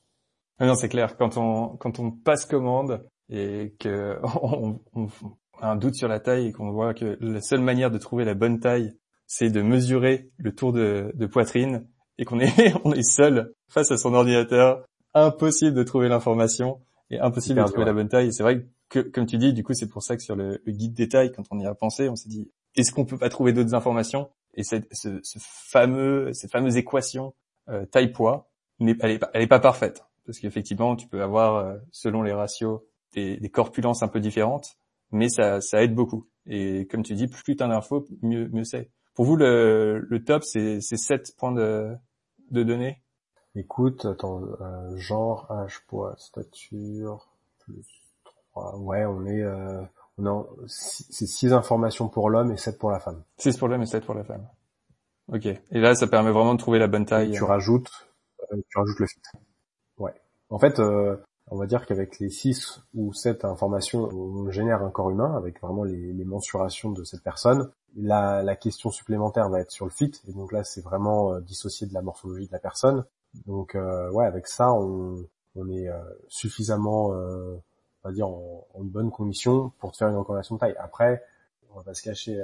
Ah 0.57 0.65
non, 0.65 0.73
c'est 0.73 0.89
clair. 0.89 1.17
Quand 1.17 1.37
on 1.37 1.75
quand 1.77 1.99
on 1.99 2.11
passe 2.11 2.45
commande 2.45 3.05
et 3.29 3.75
que 3.77 4.17
on, 4.41 4.79
on, 4.95 5.07
a 5.61 5.71
un 5.71 5.75
doute 5.75 5.95
sur 5.95 6.07
la 6.07 6.19
taille 6.19 6.47
et 6.47 6.51
qu'on 6.53 6.71
voit 6.71 6.93
que 6.93 7.17
la 7.19 7.41
seule 7.41 7.61
manière 7.61 7.91
de 7.91 7.97
trouver 7.97 8.23
la 8.25 8.33
bonne 8.33 8.59
taille, 8.59 8.95
c'est 9.27 9.49
de 9.49 9.61
mesurer 9.61 10.29
le 10.37 10.53
tour 10.53 10.73
de, 10.73 11.25
poitrine 11.31 11.87
et 12.17 12.25
qu'on 12.25 12.39
est, 12.41 12.73
on 12.83 12.93
est 12.93 13.03
seul 13.03 13.53
face 13.69 13.91
à 13.91 13.97
son 13.97 14.13
ordinateur, 14.13 14.85
impossible 15.13 15.75
de 15.75 15.83
trouver 15.83 16.09
l'information 16.09 16.81
et 17.09 17.19
impossible 17.19 17.61
de 17.61 17.67
trouver 17.67 17.85
la 17.85 17.93
bonne 17.93 18.09
taille. 18.09 18.33
C'est 18.33 18.43
vrai 18.43 18.65
que, 18.89 18.99
comme 18.99 19.25
tu 19.25 19.37
dis, 19.37 19.53
du 19.53 19.63
coup, 19.63 19.73
c'est 19.73 19.89
pour 19.89 20.03
ça 20.03 20.15
que 20.15 20.23
sur 20.23 20.35
le, 20.35 20.61
guide 20.67 20.93
détail, 20.93 21.31
quand 21.31 21.43
on 21.51 21.59
y 21.59 21.65
a 21.65 21.73
pensé, 21.75 22.09
on 22.09 22.15
s'est 22.15 22.29
dit, 22.29 22.51
est-ce 22.75 22.91
qu'on 22.91 23.05
peut 23.05 23.17
pas 23.17 23.29
trouver 23.29 23.53
d'autres 23.53 23.75
informations? 23.75 24.29
Et 24.55 24.63
cette, 24.63 24.87
ce, 24.91 25.19
fameux, 25.39 26.31
cette 26.33 26.51
fameuse 26.51 26.77
équation 26.77 27.33
euh, 27.69 27.85
taille-poids, 27.85 28.49
elle 28.79 28.89
est, 28.89 29.19
pas, 29.19 29.29
elle 29.33 29.41
est 29.41 29.47
pas 29.47 29.59
parfaite 29.59 30.03
parce 30.25 30.39
qu'effectivement, 30.39 30.95
tu 30.95 31.07
peux 31.07 31.21
avoir, 31.21 31.55
euh, 31.55 31.77
selon 31.91 32.21
les 32.21 32.33
ratios, 32.33 32.81
des, 33.13 33.37
des 33.37 33.49
corpulences 33.49 34.03
un 34.03 34.07
peu 34.07 34.19
différentes, 34.19 34.75
mais 35.11 35.29
ça, 35.29 35.61
ça 35.61 35.83
aide 35.83 35.93
beaucoup. 35.93 36.27
Et 36.47 36.87
comme 36.87 37.03
tu 37.03 37.13
dis, 37.13 37.27
plus 37.27 37.55
t'as 37.55 37.67
d'infos, 37.67 38.05
mieux, 38.21 38.49
mieux 38.49 38.63
c'est. 38.63 38.89
Pour 39.15 39.25
vous, 39.25 39.35
le, 39.35 39.99
le 39.99 40.23
top, 40.23 40.43
c'est 40.43 40.81
7 40.81 41.35
points 41.37 41.51
de, 41.51 41.95
de 42.51 42.63
données 42.63 43.03
Écoute, 43.55 44.05
attends, 44.05 44.41
euh, 44.61 44.95
genre, 44.97 45.51
âge, 45.51 45.81
poids, 45.87 46.15
stature, 46.17 47.27
plus 47.59 47.85
3. 48.53 48.79
Ouais, 48.79 49.05
on 49.05 49.25
est... 49.27 49.43
Euh, 49.43 49.83
non, 50.17 50.47
c'est 50.67 51.27
6 51.27 51.53
informations 51.53 52.07
pour 52.07 52.31
l'homme 52.31 52.51
et 52.51 52.57
7 52.57 52.79
pour 52.79 52.89
la 52.89 52.99
femme. 52.99 53.23
6 53.37 53.57
pour 53.57 53.67
l'homme 53.67 53.83
et 53.83 53.85
7 53.85 54.05
pour 54.05 54.15
la 54.15 54.23
femme. 54.23 54.47
Ok. 55.31 55.45
Et 55.45 55.79
là, 55.79 55.93
ça 55.93 56.07
permet 56.07 56.31
vraiment 56.31 56.55
de 56.55 56.59
trouver 56.59 56.79
la 56.79 56.87
bonne 56.87 57.05
taille. 57.05 57.29
Et 57.29 57.33
tu 57.33 57.43
rajoutes, 57.43 57.91
euh, 58.51 58.57
tu 58.69 58.77
rajoutes 58.77 58.99
le 58.99 59.07
fit. 59.07 59.21
Ouais. 59.97 60.13
En 60.49 60.57
fait, 60.57 60.79
euh, 60.79 61.15
on 61.47 61.57
va 61.57 61.67
dire 61.67 61.85
qu'avec 61.85 62.19
les 62.19 62.29
6 62.29 62.81
ou 62.95 63.13
7 63.13 63.45
informations, 63.45 64.03
on 64.03 64.49
génère 64.49 64.81
un 64.81 64.89
corps 64.89 65.11
humain 65.11 65.35
avec 65.35 65.61
vraiment 65.61 65.83
les, 65.83 66.11
les 66.13 66.25
mensurations 66.25 66.91
de 66.91 67.03
cette 67.03 67.23
personne. 67.23 67.71
La, 67.95 68.41
la, 68.41 68.55
question 68.55 68.89
supplémentaire 68.89 69.49
va 69.49 69.59
être 69.59 69.71
sur 69.71 69.85
le 69.85 69.91
fit, 69.91 70.11
et 70.27 70.33
donc 70.33 70.51
là 70.51 70.63
c'est 70.63 70.81
vraiment 70.81 71.33
euh, 71.33 71.41
dissocié 71.41 71.85
de 71.85 71.93
la 71.93 72.01
morphologie 72.01 72.47
de 72.47 72.51
la 72.51 72.59
personne. 72.59 73.05
Donc 73.45 73.75
euh, 73.75 74.09
ouais, 74.11 74.25
avec 74.25 74.47
ça 74.47 74.73
on, 74.73 75.25
on 75.55 75.69
est 75.69 75.87
euh, 75.89 75.99
suffisamment, 76.27 77.13
euh, 77.13 77.55
on 78.03 78.09
va 78.09 78.13
dire, 78.13 78.27
en, 78.27 78.65
bonne 78.79 79.11
condition 79.11 79.71
pour 79.79 79.95
faire 79.95 80.09
une 80.09 80.17
recommandation 80.17 80.55
de 80.55 80.59
taille. 80.59 80.75
Après, 80.79 81.23
on 81.71 81.77
va 81.77 81.83
pas 81.83 81.93
se 81.93 82.03
cacher, 82.03 82.43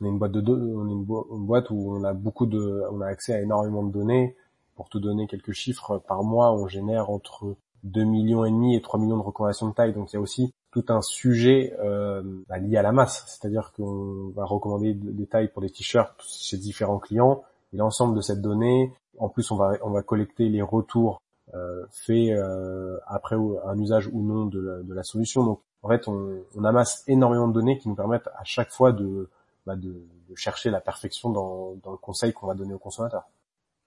on 0.00 0.04
est 0.04 0.08
une 0.08 0.18
boîte 0.18 0.32
de 0.32 0.52
on 0.52 0.88
est 0.88 0.92
une, 0.92 1.04
boîte 1.04 1.70
où 1.70 1.96
on 1.96 2.04
a 2.04 2.12
beaucoup 2.12 2.46
de, 2.46 2.84
on 2.90 3.00
a 3.00 3.06
accès 3.06 3.34
à 3.34 3.40
énormément 3.40 3.82
de 3.82 3.92
données. 3.92 4.36
Pour 4.74 4.88
te 4.88 4.98
donner 4.98 5.26
quelques 5.26 5.52
chiffres, 5.52 5.98
par 5.98 6.24
mois 6.24 6.52
on 6.52 6.66
génère 6.66 7.10
entre 7.10 7.56
2 7.84 8.04
millions 8.04 8.44
et 8.44 8.50
demi 8.50 8.74
et 8.74 8.80
3 8.80 8.98
millions 9.00 9.18
de 9.18 9.22
recommandations 9.22 9.68
de 9.68 9.74
taille. 9.74 9.92
Donc 9.92 10.12
il 10.12 10.16
y 10.16 10.18
a 10.18 10.20
aussi 10.20 10.52
tout 10.72 10.84
un 10.88 11.02
sujet 11.02 11.76
euh, 11.80 12.22
bah, 12.48 12.58
lié 12.58 12.78
à 12.78 12.82
la 12.82 12.92
masse, 12.92 13.24
c'est-à-dire 13.26 13.72
qu'on 13.76 14.32
va 14.34 14.44
recommander 14.44 14.94
des 14.94 15.26
tailles 15.26 15.48
pour 15.48 15.62
des 15.62 15.70
t-shirts 15.70 16.20
chez 16.26 16.56
différents 16.56 16.98
clients 16.98 17.44
et 17.72 17.76
l'ensemble 17.76 18.16
de 18.16 18.22
cette 18.22 18.40
donnée. 18.40 18.92
En 19.18 19.28
plus, 19.28 19.50
on 19.50 19.56
va 19.56 19.74
on 19.82 19.90
va 19.90 20.02
collecter 20.02 20.48
les 20.48 20.62
retours 20.62 21.20
euh, 21.54 21.84
faits 21.90 22.30
euh, 22.30 22.98
après 23.06 23.36
un 23.36 23.78
usage 23.78 24.08
ou 24.12 24.22
non 24.22 24.46
de 24.46 24.60
la, 24.60 24.82
de 24.82 24.94
la 24.94 25.02
solution. 25.02 25.44
Donc 25.44 25.60
en 25.82 25.88
fait, 25.88 26.08
on, 26.08 26.42
on, 26.56 26.64
amasse 26.64 27.04
énormément 27.06 27.48
de 27.48 27.52
données 27.52 27.78
qui 27.78 27.88
nous 27.88 27.94
permettent 27.94 28.28
à 28.28 28.44
chaque 28.44 28.70
fois 28.70 28.92
de 28.92 29.28
bah, 29.66 29.76
de, 29.76 29.90
de, 30.28 30.34
chercher 30.34 30.70
la 30.70 30.80
perfection 30.80 31.30
dans, 31.30 31.74
dans 31.82 31.90
le 31.92 31.98
conseil 31.98 32.32
qu'on 32.32 32.46
va 32.46 32.54
donner 32.54 32.72
au 32.72 32.78
consommateur. 32.78 33.24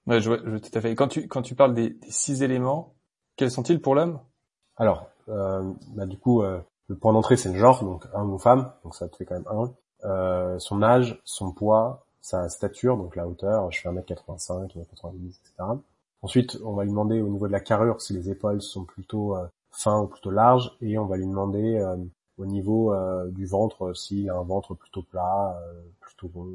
Ouais, 0.05 0.21
je, 0.21 0.29
vois, 0.29 0.37
je 0.45 0.57
tout 0.57 0.77
à 0.77 0.81
fait. 0.81 0.93
Quand 0.93 1.07
tu 1.07 1.27
quand 1.27 1.41
tu 1.41 1.55
parles 1.55 1.73
des, 1.73 1.89
des 1.89 2.11
six 2.11 2.43
éléments, 2.43 2.93
quels 3.37 3.49
sont-ils 3.49 3.81
pour 3.81 3.95
l'homme? 3.95 4.19
Alors, 4.77 5.07
euh, 5.29 5.73
bah, 5.95 6.05
du 6.05 6.17
coup, 6.17 6.43
euh, 6.43 6.59
le 6.87 6.95
point 6.95 7.13
d'entrée 7.13 7.37
c'est 7.37 7.51
le 7.51 7.59
genre, 7.59 7.83
donc 7.83 8.05
homme 8.13 8.33
ou 8.33 8.37
femme, 8.37 8.71
donc 8.83 8.95
ça 8.95 9.07
te 9.07 9.15
fait 9.15 9.25
quand 9.25 9.35
même 9.35 9.47
un. 9.47 9.73
Euh, 10.03 10.59
son 10.59 10.83
âge, 10.83 11.19
son 11.23 11.51
poids, 11.51 12.05
sa 12.25 12.49
stature, 12.49 12.97
donc 12.97 13.15
la 13.15 13.27
hauteur, 13.27 13.71
je 13.71 13.81
fais 13.81 13.89
1m85, 13.89 14.75
1m90, 14.75 15.27
etc. 15.27 15.63
Ensuite, 16.23 16.57
on 16.65 16.73
va 16.73 16.83
lui 16.83 16.89
demander 16.89 17.21
au 17.21 17.27
niveau 17.27 17.45
de 17.45 17.51
la 17.51 17.59
carrure 17.59 18.01
si 18.01 18.13
les 18.13 18.31
épaules 18.31 18.59
sont 18.59 18.83
plutôt 18.83 19.35
euh, 19.35 19.45
fins 19.69 20.01
ou 20.01 20.07
plutôt 20.07 20.31
larges, 20.31 20.75
et 20.81 20.97
on 20.97 21.05
va 21.05 21.17
lui 21.17 21.27
demander 21.27 21.77
euh, 21.77 21.97
au 22.39 22.47
niveau 22.47 22.91
euh, 22.91 23.29
du 23.29 23.45
ventre 23.45 23.93
s'il 23.93 24.27
a 24.31 24.35
un 24.35 24.43
ventre 24.43 24.73
plutôt 24.73 25.03
plat, 25.03 25.55
plutôt 25.99 26.27
bon. 26.29 26.47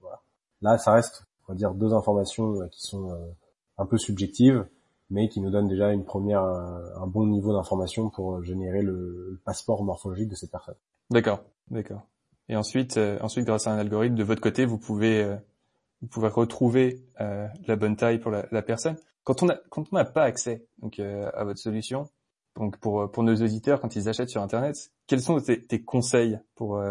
voilà. 0.00 0.20
Là, 0.60 0.76
ça 0.76 0.94
reste, 0.94 1.24
on 1.46 1.52
va 1.52 1.56
dire, 1.56 1.72
deux 1.72 1.94
informations 1.94 2.68
qui 2.68 2.82
sont 2.82 3.16
un 3.78 3.86
peu 3.86 3.98
subjectives, 3.98 4.66
mais 5.12 5.28
qui 5.28 5.40
nous 5.40 5.50
donne 5.50 5.68
déjà 5.68 5.92
une 5.92 6.04
première, 6.04 6.42
un 6.42 7.06
bon 7.06 7.26
niveau 7.26 7.52
d'information 7.52 8.08
pour 8.08 8.42
générer 8.42 8.82
le, 8.82 9.40
passeport 9.44 9.84
morphologique 9.84 10.28
de 10.28 10.34
cette 10.34 10.50
personne. 10.50 10.74
D'accord, 11.10 11.44
d'accord. 11.70 12.02
Et 12.48 12.56
ensuite, 12.56 12.96
euh, 12.96 13.18
ensuite, 13.20 13.44
grâce 13.44 13.66
à 13.66 13.72
un 13.72 13.78
algorithme, 13.78 14.14
de 14.14 14.24
votre 14.24 14.40
côté, 14.40 14.64
vous 14.64 14.78
pouvez, 14.78 15.22
euh, 15.22 15.36
vous 16.00 16.08
pouvez 16.08 16.28
retrouver 16.28 17.04
euh, 17.20 17.46
la 17.66 17.76
bonne 17.76 17.96
taille 17.96 18.18
pour 18.18 18.30
la, 18.30 18.62
personne. 18.62 18.96
Quand 19.24 19.42
on 19.42 19.50
a, 19.50 19.56
quand 19.68 19.84
on 19.92 19.96
n'a 19.96 20.04
pas 20.04 20.24
accès 20.24 20.66
donc 20.80 20.98
à 20.98 21.44
votre 21.44 21.60
solution, 21.60 22.08
donc 22.56 22.78
pour 22.78 23.08
pour 23.12 23.22
nos 23.22 23.36
auditeurs, 23.36 23.80
quand 23.80 23.94
ils 23.94 24.08
achètent 24.08 24.30
sur 24.30 24.42
Internet, 24.42 24.74
quels 25.06 25.20
sont 25.20 25.40
tes, 25.40 25.82
conseils 25.84 26.40
pour 26.56 26.82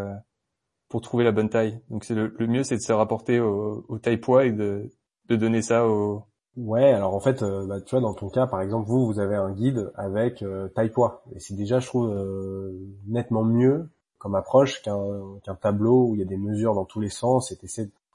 pour 0.88 1.02
trouver 1.02 1.26
la 1.26 1.34
bonne 1.34 1.50
taille? 1.50 1.82
Donc 1.90 2.06
c'est 2.06 2.16
le, 2.16 2.34
mieux, 2.48 2.64
c'est 2.64 2.78
de 2.78 2.82
se 2.82 2.94
rapporter 2.94 3.42
au, 3.42 3.86
au 3.90 4.00
taille 4.00 4.18
poids 4.18 4.46
et 4.46 4.54
de, 4.54 4.90
de 5.28 5.36
donner 5.36 5.62
ça 5.62 5.86
au. 5.86 6.24
Ouais, 6.58 6.92
alors 6.92 7.14
en 7.14 7.20
fait, 7.22 7.44
euh, 7.44 7.66
bah, 7.66 7.80
tu 7.80 7.92
vois, 7.92 8.02
dans 8.02 8.14
ton 8.14 8.30
cas, 8.30 8.46
par 8.46 8.62
exemple, 8.62 8.90
vous, 8.90 9.06
vous 9.06 9.20
avez 9.20 9.36
un 9.36 9.52
guide 9.52 9.92
avec 9.96 10.42
euh, 10.44 10.68
taille 10.68 10.90
poids, 10.90 11.24
et 11.34 11.40
c'est 11.40 11.56
déjà, 11.56 11.80
je 11.80 11.88
trouve, 11.88 12.10
euh, 12.10 12.74
nettement 13.08 13.44
mieux 13.44 13.88
comme 14.18 14.36
approche 14.36 14.82
qu'un 14.84 15.56
tableau 15.62 16.10
où 16.10 16.16
il 16.16 16.20
y 16.20 16.22
a 16.22 16.26
des 16.26 16.38
mesures 16.38 16.76
dans 16.76 16.86
tous 16.86 17.00
les 17.00 17.10
sens 17.10 17.52
et. 17.52 17.58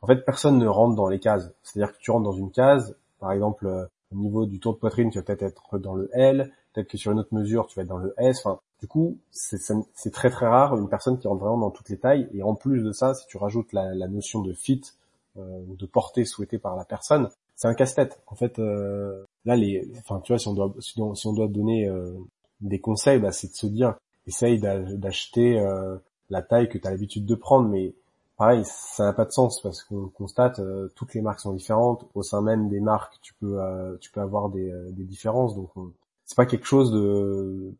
En 0.02 0.06
fait, 0.06 0.24
personne 0.24 0.58
ne 0.58 0.66
rentre 0.68 0.94
dans 0.94 1.08
les 1.08 1.18
cases. 1.18 1.50
C'est-à-dire 1.62 1.92
que 1.92 1.98
tu 1.98 2.10
rentres 2.10 2.24
dans 2.24 2.36
une 2.36 2.52
case, 2.52 2.94
par 3.18 3.32
exemple, 3.32 3.88
au 4.12 4.16
niveau 4.16 4.44
du 4.44 4.60
tour 4.60 4.74
de 4.74 4.78
poitrine, 4.78 5.10
tu 5.10 5.18
vas 5.18 5.24
peut-être 5.24 5.42
être 5.42 5.78
dans 5.78 5.94
le 5.94 6.10
L, 6.12 6.52
peut-être 6.72 6.86
que 6.88 6.98
sur 6.98 7.10
une 7.12 7.18
autre 7.18 7.34
mesure, 7.34 7.66
tu 7.66 7.76
vas 7.76 7.82
être 7.82 7.88
dans 7.88 7.96
le 7.96 8.14
S. 8.18 8.40
Enfin, 8.44 8.60
du 8.78 8.86
coup, 8.86 9.16
c'est 9.32 10.12
très 10.12 10.30
très 10.30 10.46
rare 10.46 10.76
une 10.76 10.88
personne 10.88 11.18
qui 11.18 11.26
rentre 11.26 11.40
vraiment 11.40 11.58
dans 11.58 11.70
toutes 11.70 11.88
les 11.88 11.98
tailles. 11.98 12.28
Et 12.34 12.42
en 12.42 12.54
plus 12.54 12.84
de 12.84 12.92
ça, 12.92 13.14
si 13.14 13.26
tu 13.26 13.38
rajoutes 13.38 13.72
la, 13.72 13.94
notion 14.06 14.42
de 14.42 14.52
fit, 14.52 14.82
de 15.34 15.86
portée 15.86 16.26
souhaitée 16.26 16.58
par 16.58 16.76
la 16.76 16.84
personne, 16.84 17.30
c'est 17.56 17.68
un 17.68 17.74
casse-tête. 17.74 18.20
En 18.26 18.36
fait, 18.36 18.58
euh, 18.58 19.24
là, 19.44 19.56
les, 19.56 19.90
enfin, 19.98 20.20
tu 20.20 20.32
vois, 20.32 20.38
si 20.38 20.48
on 20.48 20.54
doit, 20.54 20.72
si 20.80 21.00
on, 21.00 21.32
doit 21.32 21.48
donner 21.48 21.88
euh, 21.88 22.12
des 22.60 22.80
conseils, 22.80 23.18
bah, 23.18 23.32
c'est 23.32 23.48
de 23.48 23.54
se 23.54 23.66
dire, 23.66 23.96
essaye 24.26 24.58
d'acheter 24.58 25.58
euh, 25.58 25.96
la 26.30 26.42
taille 26.42 26.68
que 26.68 26.78
tu 26.78 26.86
as 26.86 26.90
l'habitude 26.90 27.26
de 27.26 27.34
prendre, 27.34 27.68
mais 27.68 27.94
pareil, 28.36 28.62
ça 28.64 29.04
n'a 29.04 29.12
pas 29.12 29.24
de 29.24 29.32
sens 29.32 29.60
parce 29.62 29.82
qu'on 29.84 30.08
constate 30.08 30.58
euh, 30.60 30.88
toutes 30.94 31.14
les 31.14 31.22
marques 31.22 31.40
sont 31.40 31.52
différentes. 31.52 32.06
Au 32.14 32.22
sein 32.22 32.42
même 32.42 32.68
des 32.68 32.80
marques, 32.80 33.14
tu 33.22 33.34
peux 33.34 33.60
euh, 33.60 33.96
tu 34.00 34.10
peux 34.10 34.20
avoir 34.20 34.50
des, 34.50 34.72
des 34.90 35.04
différences. 35.04 35.54
Donc 35.54 35.70
c'est 36.24 36.36
pas 36.36 36.46
quelque 36.46 36.66
chose 36.66 36.92
de 36.92 37.72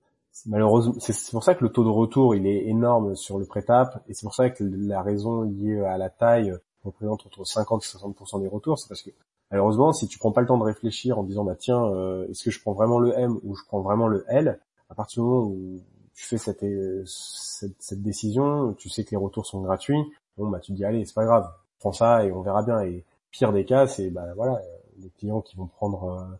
malheureusement, 0.47 0.95
c'est 1.00 1.30
pour 1.30 1.45
ça 1.45 1.54
que 1.54 1.64
le 1.64 1.71
taux 1.71 1.85
de 1.85 1.90
retour 1.90 2.35
il 2.35 2.47
est 2.47 2.66
énorme 2.66 3.16
sur 3.16 3.38
le 3.38 3.47
prêt-app 3.47 4.02
et 4.09 4.14
c'est 4.14 4.25
pour 4.25 4.35
ça 4.35 4.50
que 4.50 4.64
la 4.64 5.02
raison 5.02 5.42
liée 5.42 5.80
à 5.80 5.99
la 5.99 6.11
taille 6.11 6.54
représente 6.85 7.26
entre 7.26 7.45
50 7.45 7.83
et 7.83 7.87
60% 7.87 8.40
des 8.40 8.49
retours, 8.49 8.78
c'est 8.78 8.88
parce 8.88 9.02
que 9.02 9.11
malheureusement, 9.50 9.93
si 9.93 10.09
tu 10.09 10.19
prends 10.19 10.33
pas 10.33 10.41
le 10.41 10.47
temps 10.47 10.59
de 10.59 10.65
réfléchir 10.65 11.19
en 11.19 11.23
disant 11.23 11.45
bah 11.45 11.57
tiens, 11.59 11.85
euh, 11.85 12.29
est-ce 12.29 12.45
que 12.45 12.50
je 12.50 12.61
prends 12.61 12.73
vraiment 12.73 12.99
le 12.99 13.19
M 13.19 13.38
ou 13.43 13.55
je 13.55 13.62
prends 13.67 13.81
vraiment 13.81 14.09
le 14.09 14.25
L, 14.29 14.61
à 14.91 14.95
partir 14.95 15.23
du 15.23 15.29
moment 15.29 15.47
où 15.47 15.81
tu 16.15 16.25
fais 16.25 16.38
cette, 16.38 16.65
cette 17.07 18.03
décision, 18.03 18.73
tu 18.75 18.88
sais 18.88 19.05
que 19.05 19.11
les 19.11 19.17
retours 19.17 19.47
sont 19.47 19.61
gratuits, 19.61 20.03
bon 20.38 20.49
bah 20.49 20.61
tu 20.61 20.73
te 20.73 20.76
dis 20.76 20.85
allez 20.85 21.05
c'est 21.05 21.15
pas 21.15 21.25
grave, 21.25 21.50
prends 21.79 21.93
ça 21.93 22.25
et 22.25 22.33
on 22.33 22.43
verra 22.43 22.62
bien. 22.62 22.81
Et 22.83 23.05
pire 23.31 23.53
des 23.53 23.65
cas, 23.65 23.87
c'est 23.87 24.11
bah 24.11 24.26
voilà 24.35 24.61
les 24.99 25.11
clients 25.11 25.43
qui 25.43 25.57
vont 25.57 25.67
prendre 25.67 26.38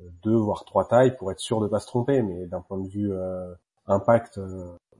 euh, 0.00 0.08
deux 0.22 0.36
voire 0.36 0.64
trois 0.64 0.88
tailles 0.88 1.16
pour 1.16 1.30
être 1.30 1.40
sûr 1.40 1.60
de 1.60 1.66
pas 1.66 1.80
se 1.80 1.86
tromper, 1.86 2.22
mais 2.22 2.46
d'un 2.46 2.60
point 2.60 2.78
de 2.78 2.88
vue 2.88 3.12
euh, 3.12 3.52
impact 3.86 4.40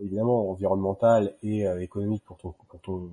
évidemment 0.01 0.51
environnemental 0.51 1.35
et 1.43 1.65
économique 1.81 2.25
pour 2.25 2.37
ton 2.39 2.55
pour 2.69 2.81
ton 2.81 3.11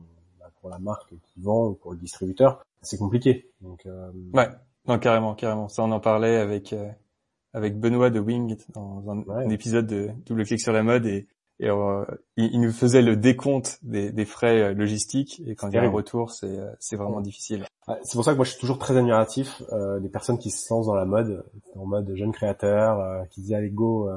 pour 0.66 0.70
la 0.70 0.80
marque 0.80 1.10
qui 1.10 1.42
vend 1.42 1.68
ou 1.68 1.74
pour 1.74 1.92
le 1.92 1.98
distributeur, 1.98 2.66
c'est 2.86 2.98
compliqué. 2.98 3.52
Donc 3.62 3.86
euh... 3.86 4.12
ouais, 4.34 4.48
non 4.88 5.00
carrément, 5.00 5.36
carrément. 5.36 5.68
Ça 5.68 5.84
on 5.84 5.92
en 5.92 6.00
parlait 6.00 6.38
avec 6.38 6.74
euh, 6.74 6.90
avec 7.54 7.80
Benoît 7.80 8.10
de 8.10 8.20
Wing 8.20 8.58
dans 8.74 9.04
un, 9.10 9.50
épisode 9.50 9.88
de 9.88 10.10
Double 10.26 10.46
Clic 10.46 10.60
sur 10.60 10.74
la 10.74 10.84
mode 10.84 11.06
et, 11.06 11.28
et 11.60 11.70
euh, 11.70 12.04
il, 12.36 12.60
nous 12.60 12.72
faisait 12.72 13.02
le 13.02 13.16
décompte 13.16 13.80
des, 13.82 14.12
des 14.12 14.26
frais 14.26 14.62
euh, 14.62 14.74
logistiques 14.74 15.42
et 15.46 15.56
quand 15.56 15.70
il 15.70 15.76
y 15.76 15.78
a 15.78 15.84
un 15.84 15.90
retour, 15.90 16.32
c'est 16.32 16.58
c'est 16.80 16.98
vraiment 16.98 17.22
difficile. 17.22 17.66
c'est 18.04 18.16
pour 18.16 18.26
ça 18.26 18.32
que 18.32 18.38
moi 18.38 18.46
je 18.46 18.52
suis 18.52 18.60
toujours 18.60 18.78
très 18.78 18.98
admiratif 18.98 19.62
des 20.02 20.10
personnes 20.10 20.38
qui 20.38 20.52
se 20.52 20.72
lancent 20.74 20.88
dans 20.88 20.96
la 20.96 21.06
mode, 21.06 21.46
en 21.76 21.86
mode 21.86 22.14
jeune 22.16 22.32
créateur, 22.32 23.28
qui 23.30 23.42
disent 23.42 23.54
allez 23.54 23.70
go, 23.70 24.10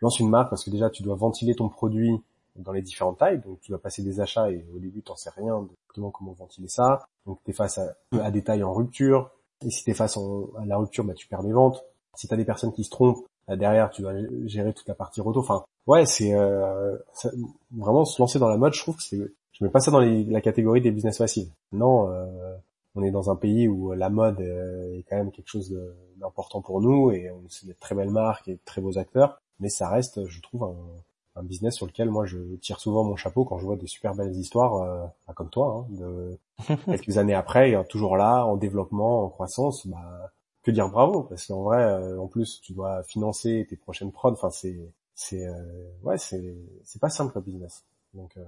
lance 0.00 0.20
une 0.20 0.30
marque 0.30 0.50
parce 0.50 0.64
que 0.64 0.70
déjà 0.70 0.88
tu 0.88 1.02
dois 1.02 1.16
ventiler 1.16 1.54
ton 1.54 1.68
produit 1.68 2.12
dans 2.58 2.72
les 2.72 2.82
différentes 2.82 3.18
tailles. 3.18 3.40
Donc 3.40 3.60
tu 3.60 3.72
vas 3.72 3.78
passer 3.78 4.02
des 4.02 4.20
achats 4.20 4.50
et 4.50 4.64
au 4.74 4.78
début 4.78 5.02
tu 5.02 5.10
n'en 5.10 5.16
sais 5.16 5.30
rien 5.30 5.62
de 5.62 5.68
comment 5.94 6.32
ventiler 6.32 6.68
ça. 6.68 7.06
Donc 7.26 7.40
tu 7.44 7.50
es 7.50 7.54
face 7.54 7.78
à, 7.78 8.30
des 8.30 8.42
tailles 8.42 8.62
en 8.62 8.72
rupture. 8.72 9.30
Et 9.64 9.70
si 9.70 9.84
tu 9.84 9.90
es 9.90 9.94
face 9.94 10.16
à 10.16 10.64
la 10.64 10.76
rupture, 10.76 11.04
bah, 11.04 11.14
tu 11.14 11.26
perds 11.26 11.42
des 11.42 11.52
ventes. 11.52 11.84
Si 12.14 12.28
tu 12.28 12.34
as 12.34 12.36
des 12.36 12.44
personnes 12.44 12.72
qui 12.72 12.84
se 12.84 12.90
trompent, 12.90 13.24
bah, 13.46 13.56
derrière 13.56 13.90
tu 13.90 14.02
dois 14.02 14.12
gérer 14.46 14.72
toute 14.72 14.88
la 14.88 14.94
partie 14.94 15.20
roto. 15.20 15.40
Enfin 15.40 15.64
ouais, 15.86 16.06
c'est 16.06 16.34
euh, 16.34 16.96
vraiment 17.72 18.04
se 18.04 18.20
lancer 18.20 18.38
dans 18.38 18.48
la 18.48 18.56
mode. 18.56 18.74
Je 18.74 18.80
trouve 18.80 18.96
que 18.96 19.02
c'est, 19.02 19.18
je 19.52 19.64
mets 19.64 19.70
pas 19.70 19.80
ça 19.80 19.90
dans 19.90 20.00
la 20.00 20.40
catégorie 20.40 20.80
des 20.80 20.90
business 20.90 21.18
faciles. 21.18 21.48
Non, 21.72 22.10
euh, 22.10 22.56
on 22.94 23.02
est 23.02 23.10
dans 23.10 23.30
un 23.30 23.36
pays 23.36 23.68
où 23.68 23.92
la 23.92 24.10
mode 24.10 24.40
euh, 24.40 24.98
est 24.98 25.04
quand 25.08 25.16
même 25.16 25.30
quelque 25.30 25.48
chose 25.48 25.76
d'important 26.16 26.62
pour 26.62 26.80
nous 26.80 27.10
et 27.12 27.30
on 27.30 27.42
c'est 27.48 27.66
de 27.66 27.74
très 27.78 27.94
belles 27.94 28.10
marques 28.10 28.48
et 28.48 28.54
de 28.54 28.60
très 28.64 28.80
beaux 28.80 28.98
acteurs. 28.98 29.40
Mais 29.60 29.68
ça 29.68 29.88
reste, 29.88 30.24
je 30.26 30.40
trouve, 30.40 30.64
un, 30.64 30.76
un 31.38 31.42
business 31.42 31.74
sur 31.74 31.86
lequel 31.86 32.10
moi 32.10 32.26
je 32.26 32.38
tire 32.56 32.80
souvent 32.80 33.04
mon 33.04 33.16
chapeau 33.16 33.44
quand 33.44 33.58
je 33.58 33.64
vois 33.64 33.76
des 33.76 33.86
super 33.86 34.14
belles 34.14 34.36
histoires 34.36 34.74
euh, 34.82 35.04
bah, 35.26 35.34
comme 35.34 35.50
toi, 35.50 35.86
hein, 35.88 35.94
de 35.94 36.38
quelques 36.86 37.18
années 37.18 37.34
après, 37.34 37.84
toujours 37.88 38.16
là, 38.16 38.44
en 38.44 38.56
développement, 38.56 39.24
en 39.24 39.28
croissance, 39.28 39.86
bah, 39.86 40.32
que 40.62 40.70
dire 40.70 40.88
bravo 40.88 41.22
parce 41.22 41.46
qu'en 41.46 41.62
vrai, 41.62 41.82
euh, 41.82 42.20
en 42.20 42.26
plus, 42.26 42.60
tu 42.60 42.72
dois 42.72 43.02
financer 43.04 43.66
tes 43.68 43.76
prochaines 43.76 44.12
prods. 44.12 44.32
Enfin, 44.32 44.50
c'est 44.50 44.78
c'est 45.14 45.46
euh, 45.46 45.90
ouais, 46.02 46.18
c'est 46.18 46.56
c'est 46.84 47.00
pas 47.00 47.10
simple 47.10 47.32
le 47.36 47.40
business. 47.42 47.84
Donc 48.14 48.36
euh, 48.36 48.44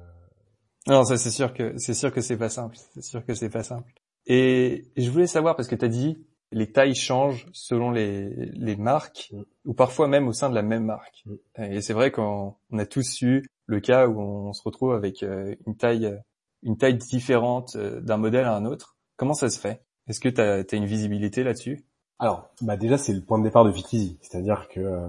non, 0.87 1.05
ça 1.05 1.17
c'est 1.17 1.31
sûr 1.31 1.53
que 1.55 1.75
c'est 1.79 1.95
sûr 1.95 2.13
que 2.13 2.21
c'est 2.21 2.37
pas 2.37 2.49
simple. 2.49 2.77
C'est 2.95 3.03
sûr 3.03 3.25
que 3.25 3.35
c'est 3.35 3.51
pas 3.51 3.63
simple. 3.63 3.93
Et 4.27 4.91
je 4.97 5.11
voulais 5.11 5.27
savoir 5.27 5.57
parce 5.57 5.69
que 5.69 5.75
tu 5.75 5.85
as 5.85 5.89
dit 5.89 6.25
les 6.53 6.73
tailles 6.73 6.95
changent 6.95 7.47
selon 7.53 7.91
les, 7.91 8.29
les 8.53 8.77
marques 8.77 9.31
mm. 9.33 9.43
ou 9.67 9.75
parfois 9.75 10.09
même 10.09 10.29
au 10.29 10.33
sein 10.33 10.51
de 10.51 10.55
la 10.55 10.63
même 10.63 10.85
marque. 10.85 11.25
Mm. 11.27 11.63
Et 11.63 11.81
c'est 11.81 11.93
vrai 11.93 12.11
qu'on 12.11 12.57
a 12.77 12.87
tous 12.87 13.23
eu 13.23 13.45
le 13.67 13.81
cas 13.81 14.09
où 14.09 14.21
on 14.21 14.53
se 14.53 14.63
retrouve 14.63 14.93
avec 14.93 15.23
euh, 15.23 15.55
une 15.67 15.77
taille 15.77 16.19
une 16.63 16.77
taille 16.77 16.99
différente 16.99 17.77
euh, 17.77 18.01
d'un 18.01 18.19
modèle 18.19 18.45
à 18.45 18.55
un 18.55 18.67
autre. 18.67 18.97
Comment 19.17 19.35
ça 19.35 19.49
se 19.49 19.59
fait? 19.59 19.83
Est-ce 20.09 20.21
que 20.21 20.29
tu 20.29 20.41
as, 20.41 20.65
as, 20.71 20.77
une 20.77 20.87
visibilité 20.87 21.43
là-dessus? 21.43 21.87
Alors, 22.19 22.51
bah 22.61 22.77
déjà 22.77 22.99
c'est 22.99 23.15
le 23.15 23.23
point 23.23 23.39
de 23.39 23.45
départ 23.45 23.65
de 23.65 23.73
Fitizy, 23.73 24.19
c'est-à-dire 24.21 24.69
que 24.69 24.81
euh, 24.81 25.09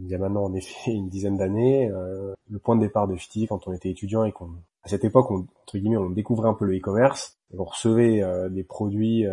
il 0.00 0.08
y 0.08 0.14
a 0.16 0.18
maintenant 0.18 0.44
en 0.44 0.54
effet 0.54 0.90
une 0.90 1.08
dizaine 1.08 1.36
d'années, 1.36 1.88
le 1.88 2.58
point 2.58 2.74
de 2.74 2.80
départ 2.80 3.06
de 3.06 3.14
Fitizy 3.14 3.46
quand 3.46 3.68
on 3.68 3.72
était 3.72 3.90
étudiant 3.90 4.24
et 4.24 4.32
qu'on 4.32 4.56
à 4.82 4.88
cette 4.88 5.04
époque, 5.04 5.30
on, 5.30 5.46
entre 5.62 5.78
guillemets, 5.78 5.96
on 5.96 6.10
découvrait 6.10 6.48
un 6.48 6.54
peu 6.54 6.64
le 6.64 6.76
e-commerce. 6.76 7.36
On 7.56 7.64
recevait 7.64 8.22
des 8.50 8.62
produits 8.62 9.26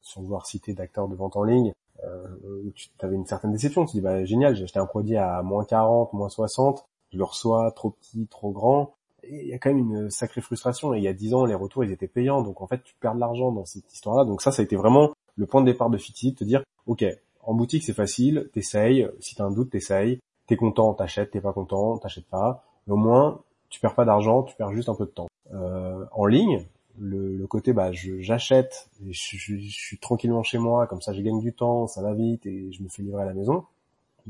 sans 0.00 0.22
vouloir 0.22 0.46
citer 0.46 0.72
d'acteurs 0.72 1.08
de 1.08 1.14
vente 1.14 1.36
en 1.36 1.44
ligne, 1.44 1.72
euh, 2.04 2.70
tu 2.74 2.88
avais 3.00 3.16
une 3.16 3.26
certaine 3.26 3.52
déception. 3.52 3.84
Tu 3.84 3.92
dis, 3.92 4.00
bah, 4.00 4.24
génial, 4.24 4.54
j'ai 4.54 4.64
acheté 4.64 4.78
un 4.78 4.86
produit 4.86 5.16
à 5.16 5.42
moins 5.42 5.64
40, 5.64 6.12
moins 6.12 6.28
60, 6.28 6.84
je 7.12 7.18
le 7.18 7.24
reçois 7.24 7.70
trop 7.72 7.90
petit, 7.90 8.26
trop 8.28 8.50
grand. 8.50 8.94
Et 9.22 9.42
il 9.42 9.48
y 9.48 9.52
a 9.52 9.58
quand 9.58 9.70
même 9.70 9.78
une 9.78 10.10
sacrée 10.10 10.40
frustration. 10.40 10.94
Et 10.94 10.98
il 10.98 11.04
y 11.04 11.08
a 11.08 11.12
10 11.12 11.34
ans, 11.34 11.44
les 11.44 11.54
retours, 11.54 11.84
ils 11.84 11.92
étaient 11.92 12.08
payants. 12.08 12.42
Donc, 12.42 12.62
en 12.62 12.66
fait, 12.66 12.82
tu 12.82 12.94
perds 13.00 13.14
de 13.14 13.20
l'argent 13.20 13.52
dans 13.52 13.64
cette 13.64 13.92
histoire-là. 13.92 14.24
Donc, 14.24 14.42
ça, 14.42 14.50
ça 14.52 14.62
a 14.62 14.64
été 14.64 14.76
vraiment 14.76 15.10
le 15.36 15.46
point 15.46 15.60
de 15.60 15.66
départ 15.66 15.90
de 15.90 15.98
Fiti, 15.98 16.32
de 16.32 16.36
te 16.36 16.44
dire, 16.44 16.62
OK, 16.86 17.04
en 17.42 17.54
boutique, 17.54 17.84
c'est 17.84 17.94
facile, 17.94 18.50
t'essayes. 18.52 19.08
Si 19.20 19.34
t'as 19.34 19.44
un 19.44 19.50
doute, 19.50 19.70
t'essayes. 19.70 20.20
T'es 20.46 20.56
content, 20.56 20.94
t'achètes. 20.94 21.30
T'es 21.30 21.40
pas 21.40 21.52
content, 21.52 21.98
t'achètes 21.98 22.26
pas. 22.26 22.64
Mais 22.86 22.94
au 22.94 22.96
moins, 22.96 23.40
tu 23.70 23.80
perds 23.80 23.94
pas 23.94 24.04
d'argent, 24.04 24.42
tu 24.42 24.54
perds 24.56 24.72
juste 24.72 24.88
un 24.88 24.94
peu 24.94 25.06
de 25.06 25.10
temps. 25.10 25.28
Euh, 25.52 26.04
en 26.12 26.26
ligne, 26.26 26.64
le, 26.98 27.36
le 27.36 27.46
côté 27.46 27.72
bah 27.72 27.90
j'achète 27.92 28.90
et 29.06 29.12
je, 29.12 29.36
je, 29.36 29.56
suis 29.70 29.98
tranquillement 29.98 30.42
chez 30.42 30.58
moi 30.58 30.86
comme 30.86 31.00
ça 31.00 31.12
je 31.12 31.22
gagne 31.22 31.40
du 31.40 31.52
temps 31.54 31.86
ça 31.86 32.02
va 32.02 32.12
vite 32.12 32.44
et 32.46 32.70
je 32.72 32.82
me 32.82 32.88
fais 32.88 33.02
livrer 33.02 33.22
à 33.22 33.24
la 33.24 33.32
maison. 33.32 33.64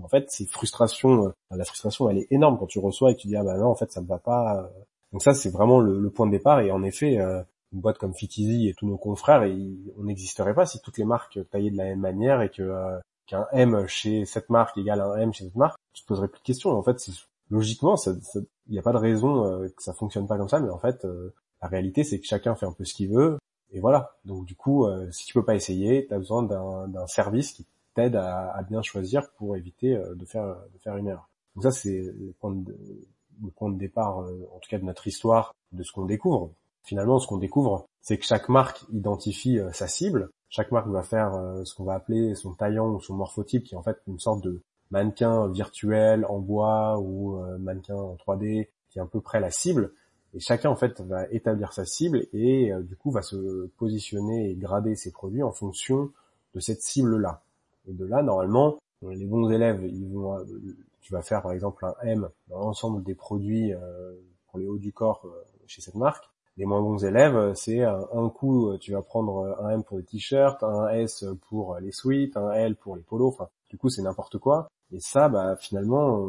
En 0.00 0.08
fait 0.08 0.26
c'est 0.28 0.46
frustration 0.46 1.26
euh, 1.26 1.30
la 1.50 1.64
frustration 1.64 2.08
elle 2.08 2.18
est 2.18 2.28
énorme 2.30 2.58
quand 2.58 2.66
tu 2.66 2.78
reçois 2.78 3.10
et 3.10 3.16
que 3.16 3.20
tu 3.20 3.28
dis 3.28 3.36
ah 3.36 3.42
bah 3.42 3.56
non 3.56 3.66
en 3.66 3.74
fait 3.74 3.90
ça 3.90 4.00
me 4.00 4.06
va 4.06 4.18
pas 4.18 4.70
donc 5.12 5.22
ça 5.22 5.34
c'est 5.34 5.50
vraiment 5.50 5.80
le, 5.80 5.98
le, 5.98 6.10
point 6.10 6.26
de 6.26 6.30
départ 6.30 6.60
et 6.60 6.70
en 6.70 6.82
effet 6.84 7.18
euh, 7.18 7.42
une 7.72 7.80
boîte 7.80 7.98
comme 7.98 8.14
Fitizy 8.14 8.68
et 8.68 8.74
tous 8.74 8.86
nos 8.86 8.98
confrères 8.98 9.42
on 9.98 10.04
n'existerait 10.04 10.54
pas 10.54 10.66
si 10.66 10.80
toutes 10.80 10.98
les 10.98 11.04
marques 11.04 11.38
taillaient 11.50 11.70
de 11.70 11.76
la 11.76 11.84
même 11.84 12.00
manière 12.00 12.40
et 12.42 12.50
que 12.50 12.62
euh, 12.62 12.98
qu'un 13.26 13.46
M 13.52 13.86
chez 13.86 14.24
cette 14.24 14.50
marque 14.50 14.76
égale 14.76 15.00
un 15.00 15.16
M 15.16 15.32
chez 15.32 15.44
cette 15.44 15.56
marque. 15.56 15.78
Tu 15.92 16.02
te 16.02 16.08
poserais 16.08 16.28
plus 16.28 16.40
de 16.40 16.44
questions. 16.44 16.70
En 16.70 16.82
fait 16.82 16.98
logiquement 17.50 17.96
il 18.70 18.72
n'y 18.72 18.78
a 18.78 18.82
pas 18.82 18.92
de 18.92 18.98
raison 18.98 19.68
que 19.76 19.82
ça 19.82 19.92
fonctionne 19.92 20.26
pas 20.26 20.38
comme 20.38 20.48
ça 20.48 20.60
mais 20.60 20.70
en 20.70 20.78
fait 20.78 21.04
la 21.62 21.68
réalité, 21.68 22.04
c'est 22.04 22.18
que 22.18 22.26
chacun 22.26 22.54
fait 22.54 22.66
un 22.66 22.72
peu 22.72 22.84
ce 22.84 22.94
qu'il 22.94 23.10
veut, 23.10 23.38
et 23.72 23.80
voilà. 23.80 24.16
Donc 24.24 24.44
du 24.46 24.56
coup, 24.56 24.86
euh, 24.86 25.10
si 25.10 25.26
tu 25.26 25.34
peux 25.34 25.44
pas 25.44 25.54
essayer, 25.54 26.06
tu 26.06 26.14
as 26.14 26.18
besoin 26.18 26.42
d'un 26.42 27.06
service 27.06 27.52
qui 27.52 27.66
t'aide 27.94 28.16
à, 28.16 28.62
bien 28.68 28.82
choisir 28.82 29.30
pour 29.32 29.56
éviter 29.56 29.96
euh, 29.96 30.14
de 30.14 30.24
faire 30.24 30.96
une 30.96 31.08
erreur. 31.08 31.28
Donc 31.54 31.64
ça, 31.64 31.70
c'est 31.70 32.00
le 32.02 32.32
point 32.40 32.52
de, 32.52 32.76
le 33.42 33.50
point 33.50 33.70
de 33.70 33.78
départ, 33.78 34.22
euh, 34.22 34.48
en 34.54 34.58
tout 34.58 34.68
cas 34.68 34.78
de 34.78 34.84
notre 34.84 35.06
histoire, 35.06 35.54
de 35.72 35.82
ce 35.82 35.92
qu'on 35.92 36.06
découvre. 36.06 36.52
Finalement, 36.82 37.18
ce 37.18 37.26
qu'on 37.26 37.38
découvre, 37.38 37.86
c'est 38.00 38.16
que 38.16 38.24
chaque 38.24 38.48
marque 38.48 38.84
identifie 38.90 39.58
sa 39.72 39.86
cible. 39.86 40.30
Chaque 40.48 40.72
marque 40.72 40.88
va 40.88 41.02
faire 41.02 41.32
ce 41.64 41.74
qu'on 41.74 41.84
va 41.84 41.94
appeler 41.94 42.34
son 42.34 42.54
taillant 42.54 42.88
ou 42.88 43.00
son 43.00 43.14
morphotype, 43.14 43.64
qui 43.64 43.74
est 43.74 43.78
en 43.78 43.82
fait 43.82 43.98
une 44.06 44.18
sorte 44.18 44.42
de 44.42 44.62
mannequin 44.90 45.48
virtuel 45.48 46.24
en 46.26 46.38
bois 46.38 46.98
ou 46.98 47.40
mannequin 47.58 47.94
en 47.94 48.16
3D, 48.16 48.68
qui 48.90 48.98
est 48.98 49.02
à 49.02 49.06
peu 49.06 49.20
près 49.20 49.40
la 49.40 49.50
cible. 49.50 49.92
Et 50.34 50.40
chacun 50.40 50.70
en 50.70 50.76
fait 50.76 51.00
va 51.00 51.26
établir 51.30 51.72
sa 51.72 51.84
cible 51.84 52.26
et 52.32 52.72
euh, 52.72 52.82
du 52.82 52.96
coup 52.96 53.10
va 53.10 53.22
se 53.22 53.66
positionner 53.78 54.50
et 54.50 54.54
grader 54.54 54.94
ses 54.94 55.10
produits 55.10 55.42
en 55.42 55.50
fonction 55.50 56.10
de 56.54 56.60
cette 56.60 56.82
cible-là. 56.82 57.42
Et 57.88 57.92
de 57.92 58.04
là, 58.04 58.22
normalement, 58.22 58.78
les 59.02 59.24
bons 59.24 59.50
élèves, 59.50 59.84
ils 59.84 60.08
vont, 60.08 60.38
euh, 60.38 60.44
tu 61.00 61.12
vas 61.12 61.22
faire 61.22 61.42
par 61.42 61.52
exemple 61.52 61.84
un 61.84 61.94
M 62.04 62.28
dans 62.48 62.60
l'ensemble 62.60 63.02
des 63.02 63.14
produits 63.14 63.72
euh, 63.72 64.12
pour 64.48 64.60
les 64.60 64.68
hauts 64.68 64.78
du 64.78 64.92
corps 64.92 65.26
chez 65.66 65.80
cette 65.80 65.96
marque. 65.96 66.28
Les 66.56 66.66
moins 66.66 66.82
bons 66.82 67.04
élèves, 67.04 67.54
c'est 67.54 67.82
un, 67.82 68.28
coup 68.28 68.76
tu 68.78 68.92
vas 68.92 69.00
prendre 69.00 69.56
un 69.60 69.70
M 69.70 69.82
pour 69.82 69.96
les 69.98 70.04
t-shirts, 70.04 70.62
un 70.62 70.88
S 70.90 71.24
pour 71.48 71.78
les 71.78 71.92
suites, 71.92 72.36
un 72.36 72.50
L 72.52 72.76
pour 72.76 72.96
les 72.96 73.02
polos. 73.02 73.32
Enfin, 73.32 73.48
du 73.70 73.78
coup, 73.78 73.88
c'est 73.88 74.02
n'importe 74.02 74.36
quoi. 74.38 74.68
Et 74.92 75.00
ça, 75.00 75.28
bah, 75.28 75.56
finalement, 75.56 76.28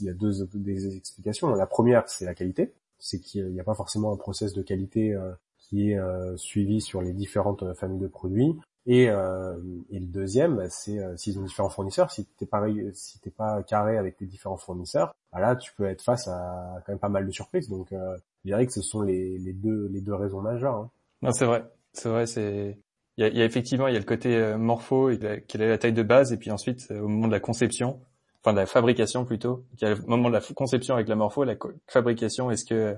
il 0.00 0.06
y 0.06 0.08
a 0.08 0.14
deux 0.14 0.46
des 0.54 0.96
explications. 0.96 1.54
La 1.54 1.66
première, 1.66 2.08
c'est 2.08 2.24
la 2.24 2.34
qualité. 2.34 2.72
C'est 2.98 3.20
qu'il 3.20 3.46
n'y 3.52 3.60
a 3.60 3.64
pas 3.64 3.74
forcément 3.74 4.12
un 4.12 4.16
process 4.16 4.52
de 4.54 4.62
qualité 4.62 5.16
qui 5.58 5.90
est 5.90 6.00
suivi 6.36 6.80
sur 6.80 7.00
les 7.02 7.12
différentes 7.12 7.74
familles 7.74 8.00
de 8.00 8.08
produits. 8.08 8.56
Et, 8.90 9.10
euh, 9.10 9.54
le 9.90 10.06
deuxième, 10.06 10.56
bah, 10.56 10.70
c'est 10.70 10.98
euh, 10.98 11.14
s'ils 11.18 11.38
ont 11.38 11.42
différents 11.42 11.68
fournisseurs. 11.68 12.10
Si 12.10 12.24
t'es 12.24 12.46
pas 12.46 12.66
si 12.94 13.20
pas 13.36 13.62
carré 13.62 13.98
avec 13.98 14.16
tes 14.16 14.24
différents 14.24 14.56
fournisseurs, 14.56 15.14
bah 15.30 15.40
là 15.40 15.56
tu 15.56 15.74
peux 15.74 15.84
être 15.84 16.00
face 16.00 16.26
à 16.26 16.82
quand 16.86 16.92
même 16.92 16.98
pas 16.98 17.10
mal 17.10 17.26
de 17.26 17.30
surprises. 17.30 17.68
Donc 17.68 17.92
euh, 17.92 18.16
je 18.44 18.48
dirais 18.48 18.66
que 18.66 18.72
ce 18.72 18.80
sont 18.80 19.02
les, 19.02 19.36
les 19.38 19.52
deux 19.52 19.88
les 19.88 20.00
deux 20.00 20.14
raisons 20.14 20.40
majeures. 20.40 20.74
Hein. 20.74 20.90
Non, 21.20 21.32
c'est 21.32 21.44
vrai, 21.44 21.64
c'est 21.92 22.08
vrai, 22.08 22.26
c'est 22.26 22.78
il 23.18 23.36
y 23.36 23.42
a, 23.42 23.44
effectivement 23.44 23.88
il 23.88 23.92
y 23.92 23.96
a 23.96 24.00
le 24.00 24.04
côté 24.04 24.34
euh, 24.36 24.56
morpho 24.56 25.10
et 25.10 25.18
quelle 25.46 25.62
est 25.62 25.68
la 25.68 25.78
taille 25.78 25.92
de 25.92 26.02
base 26.02 26.32
et 26.32 26.36
puis 26.36 26.50
ensuite 26.50 26.88
euh, 26.90 27.00
au 27.00 27.08
moment 27.08 27.26
de 27.26 27.32
la 27.32 27.40
conception, 27.40 28.00
enfin 28.40 28.52
de 28.52 28.58
la 28.58 28.66
fabrication 28.66 29.24
plutôt, 29.24 29.64
il 29.74 29.86
y 29.86 29.90
le 29.90 30.00
moment 30.06 30.28
de 30.28 30.34
la 30.34 30.40
conception 30.40 30.94
avec 30.94 31.08
la 31.08 31.16
morpho, 31.16 31.44
la 31.44 31.56
fabrication, 31.86 32.50
est-ce 32.50 32.64
que 32.64 32.96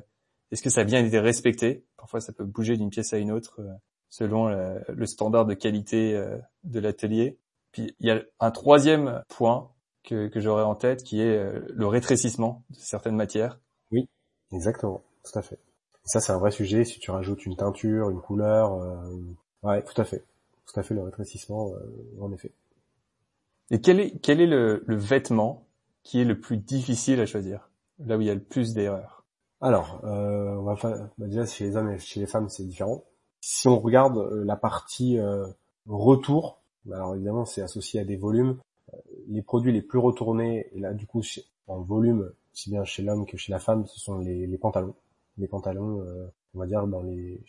est-ce 0.52 0.62
que 0.62 0.70
ça 0.70 0.82
a 0.82 0.84
bien 0.84 1.04
été 1.04 1.18
respecté? 1.18 1.84
Parfois 1.96 2.20
ça 2.20 2.32
peut 2.32 2.44
bouger 2.44 2.76
d'une 2.76 2.90
pièce 2.90 3.12
à 3.12 3.18
une 3.18 3.32
autre 3.32 3.60
selon 4.10 4.48
le 4.88 5.06
standard 5.06 5.46
de 5.46 5.54
qualité 5.54 6.14
euh, 6.14 6.36
de 6.64 6.80
l'atelier. 6.80 7.38
Puis 7.72 7.94
il 8.00 8.08
y 8.08 8.10
a 8.10 8.20
un 8.40 8.50
troisième 8.50 9.22
point 9.28 9.70
que, 10.02 10.28
que 10.28 10.40
j'aurais 10.40 10.64
en 10.64 10.74
tête 10.74 11.04
qui 11.04 11.22
est 11.22 11.36
euh, 11.36 11.60
le 11.72 11.86
rétrécissement 11.86 12.64
de 12.70 12.76
certaines 12.76 13.16
matières. 13.16 13.60
Oui, 13.92 14.08
exactement, 14.52 15.02
tout 15.24 15.38
à 15.38 15.42
fait. 15.42 15.58
ça 16.04 16.20
c'est 16.20 16.32
un 16.32 16.38
vrai 16.38 16.50
sujet 16.50 16.84
si 16.84 16.98
tu 16.98 17.10
rajoutes 17.10 17.46
une 17.46 17.56
teinture, 17.56 18.10
une 18.10 18.20
couleur. 18.20 18.74
Euh... 18.74 18.98
Ouais, 19.62 19.82
tout 19.82 20.00
à 20.00 20.04
fait, 20.04 20.24
tout 20.66 20.78
à 20.78 20.82
fait 20.82 20.94
le 20.94 21.02
rétrécissement 21.02 21.72
euh, 21.74 22.20
en 22.20 22.32
effet. 22.32 22.52
Et 23.70 23.80
quel 23.80 24.00
est 24.00 24.18
quel 24.20 24.40
est 24.40 24.46
le, 24.46 24.82
le 24.86 24.96
vêtement 24.96 25.66
qui 26.02 26.20
est 26.20 26.24
le 26.24 26.40
plus 26.40 26.56
difficile 26.56 27.20
à 27.20 27.26
choisir, 27.26 27.70
là 27.98 28.16
où 28.16 28.20
il 28.20 28.26
y 28.26 28.30
a 28.30 28.34
le 28.34 28.40
plus 28.40 28.74
d'erreurs 28.74 29.24
Alors, 29.60 30.00
euh, 30.04 30.56
on 30.56 30.62
va 30.62 30.74
bah 31.18 31.26
déjà 31.26 31.44
chez 31.46 31.64
les 31.64 31.76
hommes 31.76 31.90
et 31.90 31.98
chez 31.98 32.20
les 32.20 32.26
femmes 32.26 32.48
c'est 32.48 32.64
différent. 32.64 33.04
Si 33.40 33.68
on 33.68 33.78
regarde 33.78 34.18
euh, 34.18 34.44
la 34.44 34.56
partie 34.56 35.18
euh, 35.18 35.46
retour, 35.86 36.60
alors 36.90 37.14
évidemment 37.14 37.44
c'est 37.44 37.62
associé 37.62 38.00
à 38.00 38.04
des 38.04 38.16
volumes, 38.16 38.58
euh, 38.94 38.96
les 39.28 39.42
produits 39.42 39.72
les 39.72 39.82
plus 39.82 39.98
retournés, 39.98 40.68
et 40.72 40.80
là 40.80 40.94
du 40.94 41.06
coup 41.06 41.22
en 41.68 41.80
volume, 41.80 42.32
aussi 42.52 42.70
bien 42.70 42.84
chez 42.84 43.02
l'homme 43.02 43.26
que 43.26 43.36
chez 43.36 43.52
la 43.52 43.60
femme, 43.60 43.86
ce 43.86 44.00
sont 44.00 44.18
les, 44.18 44.46
les 44.46 44.58
pantalons. 44.58 44.94
Les 45.38 45.46
pantalons, 45.46 46.04
on 46.54 46.58
va 46.58 46.66
dire 46.66 46.86
dans 46.86 47.02
les 47.02 47.40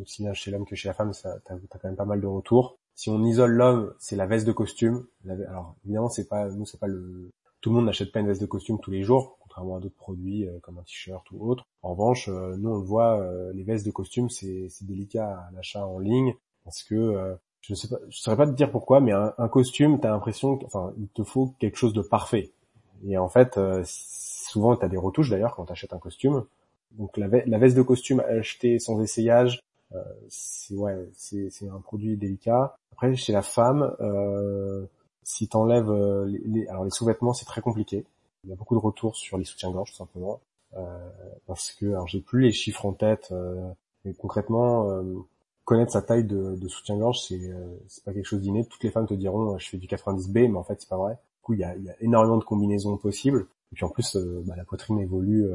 aussi 0.00 0.22
bien 0.22 0.32
chez 0.32 0.50
l'homme 0.50 0.66
que 0.66 0.76
chez 0.76 0.88
la 0.88 0.94
femme, 0.94 1.12
ça 1.12 1.38
t'as 1.44 1.54
as 1.54 1.78
quand 1.78 1.84
même 1.84 1.96
pas 1.96 2.04
mal 2.04 2.20
de 2.20 2.26
retours. 2.26 2.78
Si 2.94 3.10
on 3.10 3.22
isole 3.24 3.52
l'homme, 3.52 3.94
c'est 3.98 4.16
la 4.16 4.26
veste 4.26 4.46
de 4.46 4.52
costume. 4.52 5.06
Alors 5.28 5.74
évidemment, 5.84 6.08
c'est 6.08 6.28
pas 6.28 6.48
nous, 6.48 6.64
c'est 6.66 6.80
pas 6.80 6.86
le 6.86 7.30
tout 7.60 7.70
le 7.70 7.76
monde 7.76 7.86
n'achète 7.86 8.12
pas 8.12 8.20
une 8.20 8.28
veste 8.28 8.40
de 8.40 8.46
costume 8.46 8.78
tous 8.80 8.90
les 8.90 9.02
jours 9.02 9.36
contrairement 9.56 9.76
à 9.76 9.80
d'autres 9.80 9.96
produits 9.96 10.46
euh, 10.46 10.58
comme 10.60 10.78
un 10.78 10.82
t-shirt 10.82 11.24
ou 11.32 11.48
autre. 11.48 11.66
En 11.82 11.90
revanche, 11.90 12.28
euh, 12.28 12.56
nous 12.58 12.70
on 12.70 12.76
le 12.76 12.84
voit, 12.84 13.20
euh, 13.20 13.52
les 13.54 13.64
vestes 13.64 13.86
de 13.86 13.90
costume 13.90 14.28
c'est 14.28 14.68
délicat 14.82 15.26
à 15.26 15.50
l'achat 15.54 15.86
en 15.86 15.98
ligne 15.98 16.34
parce 16.64 16.82
que 16.82 17.36
je 17.60 17.72
ne 17.72 17.76
sais 17.76 17.88
pas, 17.88 17.96
je 18.08 18.18
saurais 18.18 18.36
pas 18.36 18.46
te 18.46 18.52
dire 18.52 18.70
pourquoi, 18.70 19.00
mais 19.00 19.12
un, 19.12 19.32
un 19.38 19.48
costume, 19.48 20.00
t'as 20.00 20.10
l'impression, 20.10 20.58
enfin, 20.64 20.92
il 20.98 21.08
te 21.08 21.22
faut 21.22 21.54
quelque 21.58 21.76
chose 21.76 21.92
de 21.92 22.02
parfait. 22.02 22.52
Et 23.06 23.16
en 23.18 23.28
fait, 23.28 23.58
souvent 23.84 24.74
t'as 24.76 24.88
des 24.88 24.96
retouches 24.96 25.30
d'ailleurs 25.30 25.54
quand 25.54 25.64
t'achètes 25.64 25.92
un 25.92 25.98
costume. 25.98 26.44
Donc 26.98 27.16
la, 27.16 27.28
veste 27.28 27.76
de 27.76 27.82
costume 27.82 28.20
achetée 28.20 28.78
sans 28.78 29.00
essayage, 29.02 29.62
euh, 29.94 30.02
c'est 30.28 30.74
ouais, 30.74 31.08
c'est 31.14 31.68
un 31.68 31.80
produit 31.80 32.16
délicat. 32.16 32.76
Après, 32.92 33.14
chez 33.16 33.32
la 33.32 33.42
femme, 33.42 33.94
euh, 34.00 34.86
si 35.22 35.48
t'enlèves 35.48 35.92
les, 36.26 36.40
les, 36.46 36.66
alors 36.68 36.84
les 36.84 36.90
sous-vêtements, 36.90 37.32
c'est 37.34 37.44
très 37.44 37.60
compliqué. 37.60 38.04
Il 38.44 38.50
y 38.50 38.52
a 38.52 38.56
beaucoup 38.56 38.74
de 38.74 38.80
retours 38.80 39.16
sur 39.16 39.38
les 39.38 39.44
soutiens-gorge 39.44 39.90
tout 39.90 39.96
simplement. 39.96 40.40
Euh, 40.76 41.10
parce 41.46 41.72
que 41.72 41.86
alors 41.86 42.06
j'ai 42.06 42.20
plus 42.20 42.42
les 42.42 42.52
chiffres 42.52 42.84
en 42.86 42.92
tête 42.92 43.28
euh, 43.30 43.70
mais 44.04 44.12
concrètement 44.14 44.90
euh, 44.90 45.02
connaître 45.64 45.92
sa 45.92 46.02
taille 46.02 46.24
de, 46.24 46.68
soutien-gorge 46.68 47.20
c'est 47.20 47.40
euh, 47.40 47.66
c'est 47.88 48.04
pas 48.04 48.12
quelque 48.12 48.26
chose 48.26 48.40
d'inné. 48.40 48.66
Toutes 48.66 48.82
les 48.84 48.90
femmes 48.90 49.06
te 49.06 49.14
diront 49.14 49.58
je 49.58 49.68
fais 49.68 49.78
du 49.78 49.86
90B 49.86 50.50
mais 50.50 50.58
en 50.58 50.64
fait 50.64 50.80
c'est 50.80 50.88
pas 50.88 50.96
vrai. 50.96 51.12
Du 51.12 51.42
coup 51.42 51.54
il 51.54 51.60
y 51.60 51.64
a 51.64 51.74
énormément 52.00 52.36
de 52.36 52.44
combinaisons 52.44 52.96
possibles 52.96 53.46
et 53.72 53.74
puis 53.74 53.84
en 53.84 53.88
plus 53.88 54.16
bah, 54.16 54.54
la 54.56 54.64
poitrine 54.64 54.98
évolue 54.98 55.48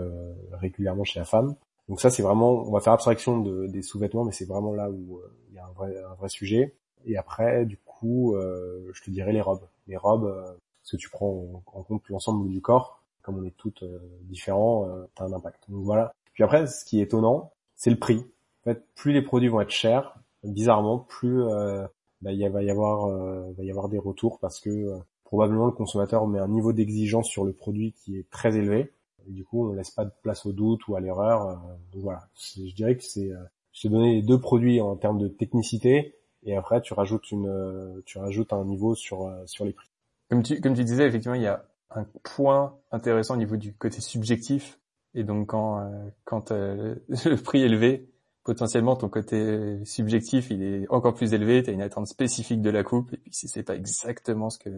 régulièrement 0.51 1.03
chez 1.03 1.19
la 1.19 1.25
femme 1.25 1.55
donc 1.89 2.01
ça 2.01 2.09
c'est 2.09 2.23
vraiment 2.23 2.67
on 2.67 2.71
va 2.71 2.79
faire 2.79 2.93
abstraction 2.93 3.39
de, 3.39 3.67
des 3.67 3.81
sous-vêtements 3.81 4.25
mais 4.25 4.31
c'est 4.31 4.45
vraiment 4.45 4.73
là 4.73 4.89
où 4.89 5.21
il 5.49 5.55
y 5.55 5.59
a 5.59 5.65
un 5.65 5.71
vrai 5.71 5.95
un 6.03 6.15
vrai 6.15 6.29
sujet 6.29 6.75
et 7.05 7.17
après 7.17 7.65
du 7.65 7.77
coup 7.77 8.35
je 8.35 9.01
te 9.01 9.09
dirais 9.09 9.33
les 9.33 9.41
robes 9.41 9.67
les 9.87 9.97
robes 9.97 10.57
parce 10.81 10.91
que 10.91 10.97
tu 10.97 11.09
prends 11.09 11.63
en 11.67 11.83
compte 11.83 12.07
l'ensemble 12.09 12.49
du 12.49 12.61
corps, 12.61 13.01
comme 13.21 13.37
on 13.37 13.43
est 13.43 13.55
toutes 13.57 13.83
euh, 13.83 13.99
différents, 14.23 14.87
euh, 14.89 15.05
tu 15.15 15.21
as 15.21 15.25
un 15.25 15.33
impact. 15.33 15.69
Donc 15.69 15.83
voilà. 15.83 16.11
Puis 16.33 16.43
après, 16.43 16.65
ce 16.67 16.83
qui 16.85 16.99
est 16.99 17.03
étonnant, 17.03 17.51
c'est 17.75 17.91
le 17.91 17.99
prix. 17.99 18.25
En 18.61 18.63
fait, 18.63 18.83
plus 18.95 19.13
les 19.13 19.21
produits 19.21 19.49
vont 19.49 19.61
être 19.61 19.69
chers, 19.71 20.15
bizarrement, 20.43 20.99
plus 20.99 21.43
euh, 21.43 21.85
bah, 22.21 22.31
il 22.31 22.47
va 22.49 22.63
y 22.63 22.69
avoir 22.69 23.05
euh, 23.05 23.51
va 23.57 23.63
y 23.63 23.69
avoir 23.69 23.89
des 23.89 23.97
retours 23.97 24.39
parce 24.39 24.59
que 24.59 24.99
probablement 25.31 25.65
le 25.65 25.71
consommateur 25.71 26.27
met 26.27 26.39
un 26.39 26.47
niveau 26.47 26.73
d'exigence 26.73 27.27
sur 27.27 27.45
le 27.45 27.53
produit 27.53 27.93
qui 27.93 28.17
est 28.17 28.29
très 28.29 28.55
élevé. 28.57 28.91
Du 29.27 29.45
coup, 29.45 29.67
on 29.69 29.73
laisse 29.73 29.91
pas 29.91 30.05
de 30.05 30.11
place 30.21 30.45
au 30.45 30.51
doute 30.51 30.87
ou 30.87 30.95
à 30.95 30.99
l'erreur. 30.99 31.61
donc 31.93 32.03
voilà, 32.03 32.27
je 32.35 32.73
dirais 32.75 32.95
que 32.95 33.03
c'est 33.03 33.31
je 33.71 33.81
t'ai 33.81 33.89
donné 33.89 34.15
les 34.15 34.21
deux 34.21 34.39
produits 34.39 34.81
en 34.81 34.95
termes 34.95 35.19
de 35.19 35.27
technicité 35.27 36.15
et 36.43 36.55
après 36.55 36.81
tu 36.81 36.93
rajoutes 36.93 37.31
une 37.31 38.01
tu 38.05 38.17
rajoutes 38.17 38.51
un 38.51 38.65
niveau 38.65 38.95
sur 38.95 39.31
sur 39.45 39.63
les 39.63 39.73
prix. 39.73 39.91
Comme 40.31 40.43
tu, 40.43 40.61
comme 40.61 40.73
tu 40.73 40.85
disais, 40.85 41.05
effectivement, 41.05 41.35
il 41.35 41.41
y 41.41 41.47
a 41.47 41.65
un 41.89 42.05
point 42.23 42.79
intéressant 42.91 43.33
au 43.33 43.37
niveau 43.37 43.57
du 43.57 43.73
côté 43.73 43.99
subjectif. 43.99 44.79
Et 45.13 45.25
donc, 45.25 45.47
quand, 45.47 45.81
euh, 45.81 46.09
quand 46.23 46.51
euh, 46.51 46.95
le 47.25 47.35
prix 47.35 47.61
est 47.61 47.65
élevé, 47.65 48.09
potentiellement, 48.45 48.95
ton 48.95 49.09
côté 49.09 49.83
subjectif, 49.83 50.49
il 50.49 50.63
est 50.63 50.87
encore 50.89 51.13
plus 51.15 51.33
élevé. 51.33 51.63
Tu 51.63 51.69
as 51.69 51.73
une 51.73 51.81
attente 51.81 52.07
spécifique 52.07 52.61
de 52.61 52.69
la 52.69 52.83
coupe. 52.83 53.13
Et 53.13 53.17
puis, 53.17 53.33
si 53.33 53.49
c'est 53.49 53.63
pas 53.63 53.75
exactement 53.75 54.49
ce 54.49 54.59
que 54.59 54.69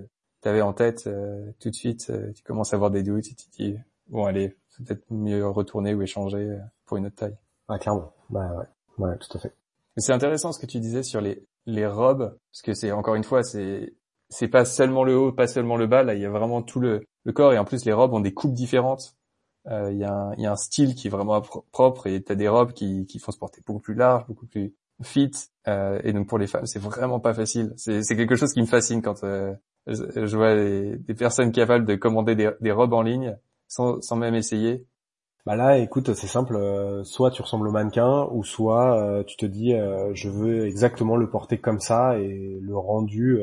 tu 0.43 0.49
avais 0.49 0.61
en 0.61 0.73
tête, 0.73 1.07
euh, 1.07 1.51
tout 1.59 1.69
de 1.69 1.75
suite, 1.75 2.11
tu 2.35 2.43
commences 2.43 2.73
à 2.73 2.75
avoir 2.75 2.91
des 2.91 3.01
doutes 3.01 3.25
et 3.27 3.35
tu 3.35 3.47
te 3.47 3.55
dis, 3.55 3.75
bon, 4.07 4.25
allez, 4.25 4.55
peut-être 4.77 5.03
mieux 5.09 5.47
retourner 5.47 5.93
ou 5.95 6.01
échanger 6.01 6.57
pour 6.85 6.97
une 6.97 7.07
autre 7.07 7.15
taille. 7.15 7.37
Ah, 7.67 7.79
clairement. 7.79 8.13
Bah, 8.29 8.53
ouais. 8.55 8.65
Ouais, 9.05 9.17
tout 9.17 9.37
à 9.37 9.39
fait. 9.39 9.55
C'est 9.97 10.13
intéressant 10.13 10.51
ce 10.51 10.59
que 10.59 10.65
tu 10.65 10.79
disais 10.79 11.03
sur 11.03 11.21
les, 11.21 11.43
les 11.65 11.87
robes, 11.87 12.37
parce 12.51 12.61
que 12.61 12.73
c'est, 12.73 12.91
encore 12.91 13.15
une 13.15 13.23
fois, 13.23 13.43
c'est 13.43 13.93
c'est 14.29 14.47
pas 14.47 14.65
seulement 14.65 15.03
le 15.03 15.15
haut, 15.15 15.31
pas 15.31 15.47
seulement 15.47 15.77
le 15.77 15.87
bas. 15.87 16.03
Là, 16.03 16.15
il 16.15 16.21
y 16.21 16.25
a 16.25 16.29
vraiment 16.29 16.63
tout 16.63 16.79
le, 16.79 17.05
le 17.23 17.33
corps 17.33 17.53
et 17.53 17.57
en 17.59 17.65
plus 17.65 17.85
les 17.85 17.93
robes 17.93 18.13
ont 18.13 18.19
des 18.19 18.33
coupes 18.33 18.53
différentes. 18.53 19.15
Euh, 19.67 19.91
il 19.91 19.99
y, 19.99 20.03
a 20.03 20.11
un, 20.11 20.33
y 20.35 20.45
a 20.45 20.51
un 20.51 20.55
style 20.57 20.95
qui 20.95 21.07
est 21.07 21.09
vraiment 21.09 21.39
propre 21.71 22.07
et 22.07 22.21
t'as 22.21 22.35
des 22.35 22.49
robes 22.49 22.73
qui, 22.73 23.05
qui 23.05 23.19
font 23.19 23.31
se 23.31 23.37
porter 23.37 23.61
beaucoup 23.65 23.79
plus 23.79 23.93
large, 23.93 24.25
beaucoup 24.27 24.47
plus 24.47 24.73
fit. 25.01 25.31
Euh, 25.67 25.99
et 26.03 26.13
donc 26.13 26.27
pour 26.27 26.37
les 26.37 26.47
femmes, 26.47 26.65
c'est 26.65 26.81
vraiment 26.81 27.19
pas 27.19 27.33
facile. 27.33 27.73
C'est 27.77 28.03
quelque 28.15 28.35
chose 28.35 28.53
qui 28.53 28.61
me 28.61 28.65
fascine 28.65 29.01
quand 29.01 29.23
euh, 29.23 29.53
je, 29.87 30.35
vois 30.35 30.55
des, 30.55 31.13
personnes 31.15 31.51
capables 31.51 31.85
de 31.85 31.95
commander 31.95 32.35
des, 32.35 32.51
des 32.61 32.71
robes 32.71 32.93
en 32.93 33.01
ligne 33.01 33.37
sans, 33.67 34.01
sans 34.01 34.15
même 34.15 34.35
essayer. 34.35 34.85
Bah 35.45 35.57
là, 35.57 35.77
écoute, 35.77 36.13
c'est 36.13 36.27
simple. 36.27 36.55
Euh, 36.55 37.03
soit 37.03 37.31
tu 37.31 37.41
ressembles 37.41 37.67
au 37.67 37.71
mannequin, 37.71 38.27
ou 38.31 38.43
soit 38.43 38.97
euh, 38.97 39.23
tu 39.23 39.35
te 39.35 39.45
dis, 39.45 39.73
je 40.13 40.29
veux 40.29 40.65
exactement 40.67 41.17
le 41.17 41.29
porter 41.29 41.57
comme 41.57 41.79
ça, 41.79 42.17
et 42.17 42.59
le 42.61 42.77
rendu 42.77 43.39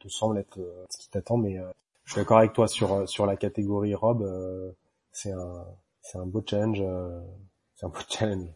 te 0.00 0.08
semble 0.08 0.38
être 0.38 0.58
ce 0.90 0.98
qui 0.98 1.10
t'attend. 1.10 1.38
Mais 1.38 1.56
je 2.04 2.12
suis 2.12 2.20
d'accord 2.20 2.38
avec 2.38 2.52
toi 2.52 2.68
sur 2.68 3.08
sur 3.08 3.26
la 3.26 3.36
catégorie 3.36 3.94
robe. 3.94 4.28
c'est 5.12 5.32
un 5.32 5.64
c'est 6.02 6.18
un 6.18 6.26
beau 6.26 6.42
challenge. 6.46 6.82
c'est 7.76 7.86
un 7.86 7.88
beau 7.88 8.00
challenge. 8.08 8.48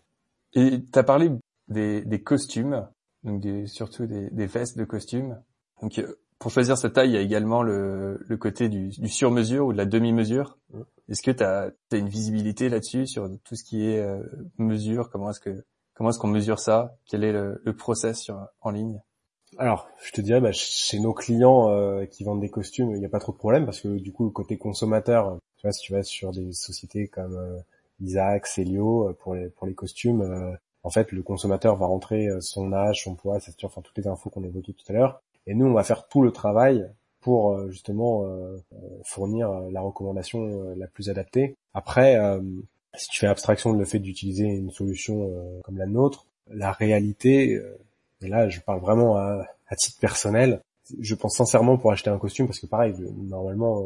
Et 0.54 0.82
tu 0.84 0.98
as 0.98 1.02
parlé 1.02 1.30
des, 1.72 2.02
des 2.02 2.22
costumes, 2.22 2.86
donc 3.24 3.40
des, 3.40 3.66
surtout 3.66 4.06
des, 4.06 4.30
des 4.30 4.46
vestes 4.46 4.78
de 4.78 4.84
costumes. 4.84 5.40
Donc 5.80 6.00
pour 6.38 6.50
choisir 6.50 6.76
sa 6.76 6.90
taille, 6.90 7.10
il 7.10 7.14
y 7.14 7.16
a 7.16 7.20
également 7.20 7.62
le, 7.62 8.18
le 8.26 8.36
côté 8.36 8.68
du, 8.68 8.88
du 8.88 9.08
sur-mesure 9.08 9.66
ou 9.66 9.72
de 9.72 9.78
la 9.78 9.86
demi-mesure. 9.86 10.58
Est-ce 11.08 11.22
que 11.22 11.30
tu 11.30 11.44
as, 11.44 11.72
une 11.92 12.08
visibilité 12.08 12.68
là-dessus 12.68 13.06
sur 13.06 13.28
tout 13.44 13.54
ce 13.54 13.64
qui 13.64 13.86
est 13.86 14.00
euh, 14.00 14.22
mesure? 14.58 15.10
Comment 15.10 15.30
est-ce 15.30 15.40
que 15.40 15.64
comment 15.94 16.10
est-ce 16.10 16.18
qu'on 16.18 16.28
mesure 16.28 16.58
ça? 16.58 16.96
Quel 17.06 17.22
est 17.22 17.32
le, 17.32 17.60
le 17.64 17.76
process 17.76 18.20
sur, 18.20 18.44
en 18.60 18.70
ligne? 18.70 19.00
Alors, 19.58 19.88
je 20.02 20.12
te 20.12 20.20
dirais, 20.20 20.40
bah, 20.40 20.52
chez 20.52 20.98
nos 20.98 21.12
clients 21.12 21.68
euh, 21.70 22.06
qui 22.06 22.24
vendent 22.24 22.40
des 22.40 22.48
costumes, 22.48 22.90
il 22.92 22.98
n'y 22.98 23.04
a 23.04 23.10
pas 23.10 23.18
trop 23.18 23.32
de 23.32 23.36
problème 23.36 23.64
parce 23.66 23.80
que 23.80 23.98
du 23.98 24.10
coup, 24.12 24.24
le 24.24 24.30
côté 24.30 24.56
consommateur, 24.56 25.38
tu 25.58 25.66
vois, 25.66 25.72
si 25.72 25.82
tu 25.82 25.92
vas 25.92 26.02
sur 26.02 26.32
des 26.32 26.52
sociétés 26.52 27.08
comme 27.08 27.36
euh, 27.36 27.58
Isaac, 28.00 28.46
Célio, 28.46 29.10
euh, 29.10 29.12
pour 29.12 29.34
les 29.34 29.50
pour 29.50 29.66
les 29.66 29.74
costumes, 29.74 30.56
en 30.84 30.90
fait, 30.90 31.12
le 31.12 31.22
consommateur 31.22 31.76
va 31.76 31.86
rentrer 31.86 32.28
son 32.40 32.72
âge, 32.72 33.04
son 33.04 33.14
poids, 33.14 33.40
sa 33.40 33.52
enfin 33.64 33.80
toutes 33.82 33.98
les 33.98 34.08
infos 34.08 34.30
qu'on 34.30 34.44
évoquait 34.44 34.72
tout 34.72 34.84
à 34.88 34.92
l'heure, 34.92 35.22
et 35.46 35.54
nous, 35.54 35.66
on 35.66 35.72
va 35.72 35.82
faire 35.82 36.06
tout 36.08 36.22
le 36.22 36.30
travail 36.30 36.88
pour 37.20 37.52
euh, 37.52 37.70
justement 37.70 38.24
euh, 38.26 38.56
fournir 39.04 39.50
la 39.70 39.80
recommandation 39.80 40.44
euh, 40.44 40.74
la 40.76 40.86
plus 40.86 41.08
adaptée. 41.08 41.56
Après, 41.74 42.18
si 42.96 43.08
tu 43.08 43.20
fais 43.20 43.26
abstraction 43.26 43.72
de 43.72 43.78
le 43.78 43.84
fait 43.84 43.98
d'utiliser 43.98 44.44
une 44.44 44.70
solution 44.70 45.32
comme 45.64 45.78
la 45.78 45.86
nôtre, 45.86 46.26
la 46.50 46.70
réalité, 46.70 47.58
et 48.20 48.28
là 48.28 48.50
je 48.50 48.60
parle 48.60 48.80
vraiment 48.80 49.16
à, 49.16 49.46
titre 49.78 49.98
personnel, 49.98 50.60
je 51.00 51.14
pense 51.14 51.36
sincèrement 51.36 51.78
pour 51.78 51.92
acheter 51.92 52.10
un 52.10 52.18
costume 52.18 52.46
parce 52.46 52.58
que 52.58 52.66
pareil 52.66 52.94
normalement 53.16 53.82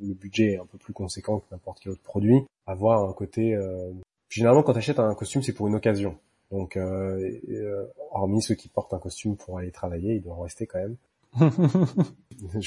le 0.00 0.14
budget 0.14 0.52
est 0.52 0.58
un 0.58 0.64
peu 0.64 0.78
plus 0.78 0.94
conséquent 0.94 1.40
que 1.40 1.44
n'importe 1.52 1.80
quel 1.82 1.92
autre 1.92 2.02
produit 2.02 2.46
avoir 2.66 3.08
un 3.08 3.12
côté 3.12 3.54
euh, 3.54 3.90
généralement 4.28 4.62
quand 4.62 4.72
tu 4.72 4.78
achètes 4.78 4.98
un 4.98 5.14
costume 5.14 5.42
c'est 5.42 5.52
pour 5.52 5.68
une 5.68 5.74
occasion 5.74 6.16
donc 6.50 6.76
euh, 6.76 7.38
euh, 7.50 7.86
hormis 8.10 8.42
ceux 8.42 8.54
qui 8.54 8.68
portent 8.68 8.94
un 8.94 8.98
costume 8.98 9.36
pour 9.36 9.58
aller 9.58 9.70
travailler 9.70 10.14
ils 10.14 10.22
doivent 10.22 10.40
rester 10.40 10.66
quand 10.66 10.78
même. 10.78 10.96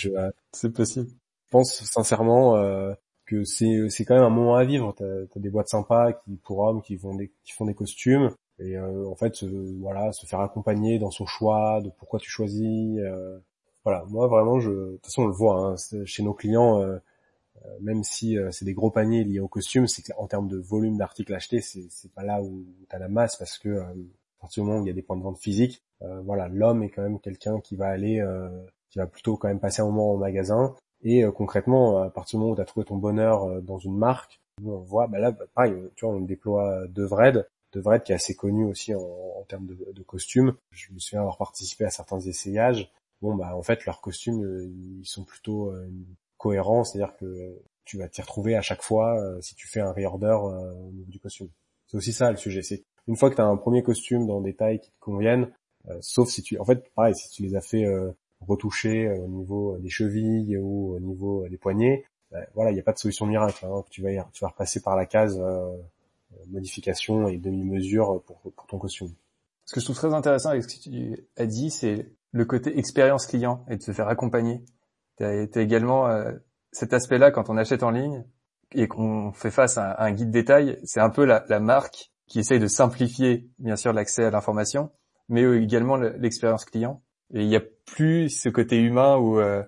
C'est 0.51 0.71
possible. 0.71 1.07
je 1.09 1.49
pense 1.49 1.83
sincèrement 1.83 2.55
que 3.25 3.43
c'est 3.43 3.89
c'est 3.89 4.05
quand 4.05 4.15
même 4.15 4.23
un 4.23 4.29
moment 4.29 4.55
à 4.55 4.63
vivre. 4.65 4.93
T'as 4.97 5.05
as 5.05 5.39
des 5.39 5.49
boîtes 5.49 5.69
sympas 5.69 6.13
qui 6.13 6.35
pour 6.37 6.59
hommes 6.59 6.81
qui 6.81 6.97
font 6.97 7.15
des 7.15 7.31
qui 7.43 7.53
font 7.53 7.65
des 7.65 7.73
costumes. 7.73 8.29
Et 8.59 8.77
en 8.79 9.15
fait 9.15 9.43
voilà 9.43 10.11
se 10.11 10.25
faire 10.27 10.41
accompagner 10.41 10.99
dans 10.99 11.11
son 11.11 11.25
choix 11.25 11.81
de 11.81 11.89
pourquoi 11.89 12.19
tu 12.19 12.29
choisis 12.29 12.99
voilà, 13.83 14.03
moi 14.09 14.27
vraiment, 14.27 14.59
je, 14.59 14.69
de 14.69 14.91
toute 14.97 15.05
façon 15.05 15.23
on 15.23 15.27
le 15.27 15.33
voit 15.33 15.57
hein, 15.57 15.75
chez 16.05 16.23
nos 16.23 16.33
clients, 16.33 16.81
euh, 16.81 16.85
euh, 16.85 16.99
même 17.79 18.03
si 18.03 18.37
euh, 18.37 18.51
c'est 18.51 18.65
des 18.65 18.73
gros 18.73 18.91
paniers 18.91 19.23
liés 19.23 19.39
au 19.39 19.47
costume, 19.47 19.87
c'est 19.87 20.13
en 20.17 20.27
termes 20.27 20.47
de 20.47 20.57
volume 20.57 20.97
d'articles 20.97 21.33
achetés, 21.33 21.61
c'est, 21.61 21.85
c'est 21.89 22.11
pas 22.13 22.23
là 22.23 22.41
où 22.41 22.65
tu 22.89 22.95
as 22.95 22.99
la 22.99 23.09
masse 23.09 23.35
parce 23.35 23.57
que 23.57 23.79
à 23.79 23.93
partir 24.39 24.63
du 24.63 24.69
moment 24.69 24.81
où 24.81 24.85
il 24.85 24.87
y 24.87 24.91
a 24.91 24.95
des 24.95 25.01
points 25.01 25.17
de 25.17 25.23
vente 25.23 25.37
physiques, 25.37 25.83
voilà, 26.23 26.47
l'homme 26.47 26.81
est 26.81 26.89
quand 26.89 27.03
même 27.03 27.19
quelqu'un 27.19 27.59
qui 27.59 27.75
va 27.75 27.89
aller, 27.89 28.25
qui 28.89 28.97
va 28.97 29.05
plutôt 29.05 29.37
quand 29.37 29.47
même 29.47 29.59
passer 29.59 29.83
un 29.83 29.85
moment 29.85 30.13
au 30.13 30.17
magasin. 30.17 30.75
Et 31.03 31.23
concrètement, 31.35 32.01
à 32.01 32.09
partir 32.09 32.39
du 32.39 32.41
moment 32.41 32.53
où 32.53 32.55
tu 32.55 32.61
as 32.61 32.65
trouvé 32.65 32.83
ton 32.83 32.97
bonheur 32.97 33.61
dans 33.61 33.77
une 33.77 33.95
marque, 33.95 34.41
nous 34.63 34.71
on 34.71 34.79
voit, 34.79 35.05
bah 35.05 35.19
là, 35.19 35.29
bah, 35.29 35.45
pareil, 35.53 35.75
tu 35.95 36.05
vois, 36.05 36.15
on 36.15 36.21
déploie 36.21 36.87
Devred, 36.87 37.47
Devred 37.71 38.01
qui 38.01 38.13
est 38.13 38.15
assez 38.15 38.33
connu 38.33 38.65
aussi 38.65 38.95
en, 38.95 39.01
en 39.01 39.43
termes 39.47 39.67
de, 39.67 39.77
de 39.93 40.01
costumes. 40.01 40.55
Je 40.71 40.91
me 40.91 40.97
souviens 40.97 41.19
avoir 41.19 41.37
participé 41.37 41.85
à 41.85 41.91
certains 41.91 42.19
essayages 42.19 42.91
bon 43.21 43.35
bah 43.35 43.55
en 43.55 43.61
fait 43.61 43.85
leurs 43.85 44.01
costumes 44.01 44.43
euh, 44.43 44.65
ils 44.99 45.05
sont 45.05 45.23
plutôt 45.23 45.71
euh, 46.41 46.51
cohérents, 46.51 46.83
c'est-à-dire 46.83 47.15
que 47.17 47.59
tu 47.85 47.97
vas 47.97 48.07
t'y 48.07 48.21
retrouver 48.21 48.55
à 48.55 48.61
chaque 48.61 48.81
fois 48.81 49.19
euh, 49.19 49.39
si 49.41 49.55
tu 49.55 49.67
fais 49.67 49.81
un 49.81 49.91
reorder 49.91 50.37
au 50.41 50.91
niveau 50.91 51.11
du 51.11 51.19
costume. 51.19 51.49
C'est 51.87 51.97
aussi 51.97 52.13
ça 52.13 52.31
le 52.31 52.37
sujet, 52.37 52.61
c'est 52.61 52.83
une 53.07 53.17
fois 53.17 53.29
que 53.29 53.35
tu 53.35 53.41
as 53.41 53.45
un 53.45 53.57
premier 53.57 53.83
costume 53.83 54.27
dans 54.27 54.41
des 54.41 54.53
tailles 54.53 54.79
qui 54.79 54.91
te 54.91 54.99
conviennent, 54.99 55.51
sauf 55.99 56.29
si 56.29 56.41
tu 56.41 56.57
en 56.59 56.63
fait 56.65 56.89
pareil 56.93 57.15
si 57.15 57.29
tu 57.29 57.43
les 57.43 57.55
as 57.55 57.61
fait 57.61 57.85
retoucher 58.47 59.09
au 59.09 59.27
niveau 59.27 59.77
des 59.79 59.89
chevilles 59.89 60.57
ou 60.57 60.95
au 60.95 60.99
niveau 60.99 61.47
des 61.49 61.57
poignets, 61.57 62.05
bah, 62.31 62.39
voilà, 62.53 62.71
il 62.71 62.75
n'y 62.75 62.79
a 62.79 62.83
pas 62.83 62.93
de 62.93 62.99
solution 62.99 63.25
miracle. 63.25 63.65
Hein, 63.65 63.83
tu 63.89 64.01
vas 64.01 64.09
tu 64.31 64.43
vas 64.43 64.49
repasser 64.49 64.81
par 64.81 64.95
la 64.95 65.05
case 65.05 65.41
modification 66.47 67.27
et 67.27 67.37
demi-mesure 67.37 68.21
pour 68.23 68.67
ton 68.67 68.77
costume. 68.77 69.09
Ce 69.65 69.73
que 69.73 69.79
je 69.79 69.85
trouve 69.85 69.95
très 69.95 70.13
intéressant 70.13 70.49
avec 70.49 70.63
ce 70.63 70.75
que 70.75 70.83
tu 70.83 71.27
as 71.37 71.45
dit, 71.45 71.71
c'est 71.71 72.11
le 72.31 72.45
côté 72.45 72.77
expérience 72.77 73.25
client 73.25 73.65
et 73.69 73.77
de 73.77 73.81
se 73.81 73.91
faire 73.91 74.07
accompagner. 74.07 74.61
As, 75.23 75.57
également 75.57 76.07
euh, 76.07 76.31
cet 76.71 76.93
aspect-là 76.93 77.31
quand 77.31 77.49
on 77.49 77.57
achète 77.57 77.83
en 77.83 77.91
ligne 77.91 78.23
et 78.73 78.87
qu'on 78.87 79.31
fait 79.33 79.51
face 79.51 79.77
à, 79.77 80.01
un 80.01 80.11
guide 80.11 80.31
détail, 80.31 80.79
c'est 80.83 81.01
un 81.01 81.09
peu 81.09 81.25
la, 81.25 81.59
marque 81.59 82.11
qui 82.27 82.39
essaye 82.39 82.59
de 82.59 82.67
simplifier 82.67 83.49
bien 83.59 83.75
sûr 83.75 83.91
l'accès 83.91 84.23
à 84.23 84.31
l'information, 84.31 84.91
mais 85.27 85.43
également 85.61 85.97
l'expérience 85.97 86.65
client. 86.65 87.01
Et 87.33 87.41
il 87.41 87.47
n'y 87.47 87.55
a 87.55 87.63
plus 87.85 88.29
ce 88.29 88.49
côté 88.49 88.77
humain 88.77 89.17
où 89.17 89.39
euh, 89.39 89.63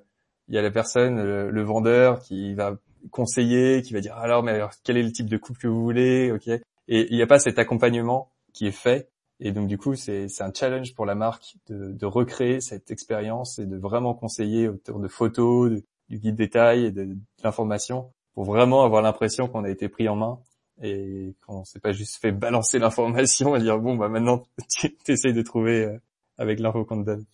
il 0.47 0.55
y 0.55 0.57
a 0.57 0.61
la 0.61 0.71
personne, 0.71 1.21
le, 1.21 1.63
vendeur 1.63 2.21
qui 2.21 2.53
va 2.53 2.77
conseiller, 3.11 3.81
qui 3.81 3.93
va 3.93 3.99
dire 3.99 4.15
alors 4.15 4.43
mais 4.43 4.51
alors 4.51 4.71
quel 4.83 4.95
est 4.97 5.03
le 5.03 5.11
type 5.11 5.29
de 5.29 5.37
coupe 5.37 5.57
que 5.57 5.67
vous 5.67 5.83
voulez, 5.83 6.31
ok. 6.31 6.47
Et 6.47 7.07
il 7.09 7.15
n'y 7.15 7.21
a 7.21 7.27
pas 7.27 7.39
cet 7.39 7.59
accompagnement 7.59 8.31
qui 8.53 8.67
est 8.67 8.71
fait 8.71 9.09
et 9.45 9.51
donc 9.51 9.67
du 9.67 9.77
coup, 9.77 9.95
c'est 9.95 10.41
un 10.41 10.53
challenge 10.53 10.95
pour 10.95 11.06
la 11.06 11.15
marque 11.15 11.58
de, 11.67 11.91
de, 11.91 12.06
recréer 12.06 12.62
cette 12.62 12.91
expérience 12.91 13.60
et 13.60 13.65
de 13.65 13.75
vraiment 13.75 14.13
conseiller 14.13 14.69
autour 14.69 14.99
de 14.99 15.10
photos, 15.10 15.84
du 16.10 16.17
guide 16.17 16.36
détail 16.36 16.86
et 16.86 16.91
de, 16.91 17.15
l'information 17.43 18.13
pour 18.34 18.45
vraiment 18.45 18.84
avoir 18.84 19.01
l'impression 19.01 19.49
qu'on 19.49 19.65
a 19.65 19.69
été 19.69 19.89
pris 19.89 20.08
en 20.08 20.15
main 20.15 20.39
et 20.82 21.36
qu'on 21.45 21.65
s'est 21.65 21.82
pas 21.82 21.91
juste 21.91 22.21
fait 22.21 22.32
balancer 22.32 22.79
l'information 22.79 23.56
et 23.56 23.60
dire 23.60 23.77
bon 23.79 23.95
bah 23.95 24.08
maintenant 24.08 24.43
tu 24.79 24.95
essayes 25.08 25.34
de 25.34 25.41
trouver 25.41 25.84
euh, 25.84 25.97
avec 26.38 26.62
l'info 26.62 26.86
qu'on 26.86 27.01
te 27.01 27.06
donne. 27.06 27.25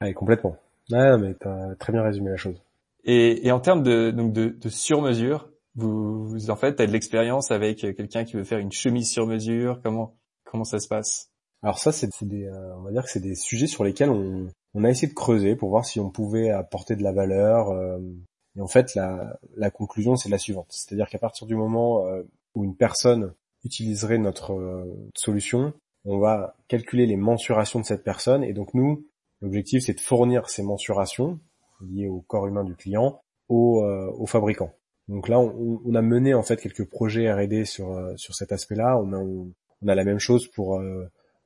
Ouais, 0.00 0.14
complètement. 0.14 0.56
Ouais, 0.90 1.18
mais 1.18 1.34
t'as 1.34 1.74
très 1.74 1.92
bien 1.92 2.02
résumé 2.02 2.30
la 2.30 2.36
chose. 2.36 2.60
Et, 3.04 3.46
et 3.46 3.52
en 3.52 3.60
termes 3.60 3.82
de, 3.82 4.10
donc 4.10 4.32
de, 4.32 4.48
de 4.48 4.68
sur-mesure, 4.70 5.50
vous, 5.74 6.26
vous, 6.26 6.50
en 6.50 6.56
fait, 6.56 6.80
as 6.80 6.86
de 6.86 6.92
l'expérience 6.92 7.50
avec 7.50 7.78
quelqu'un 7.78 8.24
qui 8.24 8.36
veut 8.36 8.44
faire 8.44 8.58
une 8.58 8.72
chemise 8.72 9.10
sur 9.10 9.26
mesure. 9.26 9.80
Comment 9.82 10.16
comment 10.44 10.64
ça 10.64 10.80
se 10.80 10.88
passe? 10.88 11.30
Alors 11.62 11.78
ça, 11.78 11.90
c'est 11.90 12.08
des, 12.22 12.44
euh, 12.44 12.76
on 12.76 12.82
va 12.82 12.92
dire 12.92 13.02
que 13.02 13.10
c'est 13.10 13.20
des 13.20 13.34
sujets 13.34 13.66
sur 13.66 13.82
lesquels 13.82 14.10
on, 14.10 14.48
a 14.84 14.90
essayé 14.90 15.08
de 15.08 15.14
creuser 15.14 15.56
pour 15.56 15.70
voir 15.70 15.84
si 15.84 15.98
on 15.98 16.10
pouvait 16.10 16.50
apporter 16.50 16.94
de 16.94 17.02
la 17.02 17.12
valeur. 17.12 17.70
Euh, 17.70 17.98
et 18.56 18.60
en 18.60 18.68
fait, 18.68 18.94
la, 18.94 19.70
conclusion, 19.70 20.14
c'est 20.14 20.28
la 20.28 20.38
suivante. 20.38 20.68
C'est-à-dire 20.70 21.08
qu'à 21.08 21.18
partir 21.18 21.46
du 21.46 21.56
moment 21.56 22.06
euh, 22.06 22.22
où 22.54 22.64
une 22.64 22.76
personne 22.76 23.34
utiliserait 23.64 24.18
notre 24.18 24.86
solution, 25.16 25.72
on 26.04 26.18
va 26.18 26.54
calculer 26.68 27.06
les 27.06 27.16
mensurations 27.16 27.80
de 27.80 27.84
cette 27.84 28.04
personne. 28.04 28.44
Et 28.44 28.52
donc 28.52 28.72
nous, 28.72 29.04
l'objectif, 29.40 29.82
c'est 29.84 29.94
de 29.94 30.00
fournir 30.00 30.48
ces 30.48 30.62
mensurations 30.62 31.40
liées 31.80 32.06
au 32.06 32.20
corps 32.20 32.46
humain 32.46 32.64
du 32.64 32.76
client 32.76 33.20
au, 33.48 33.82
au 33.84 34.26
fabricant. 34.26 34.72
Donc 35.08 35.28
là, 35.28 35.40
on, 35.40 35.80
on, 35.84 35.94
a 35.94 36.02
mené 36.02 36.34
en 36.34 36.42
fait 36.42 36.60
quelques 36.60 36.88
projets 36.88 37.32
R&D 37.32 37.64
sur 37.64 38.00
sur 38.16 38.34
cet 38.34 38.52
aspect-là. 38.52 38.96
On 38.98 39.12
a 39.12 39.18
on 39.18 39.88
a 39.88 39.94
la 39.94 40.04
même 40.04 40.20
chose 40.20 40.46
pour 40.48 40.80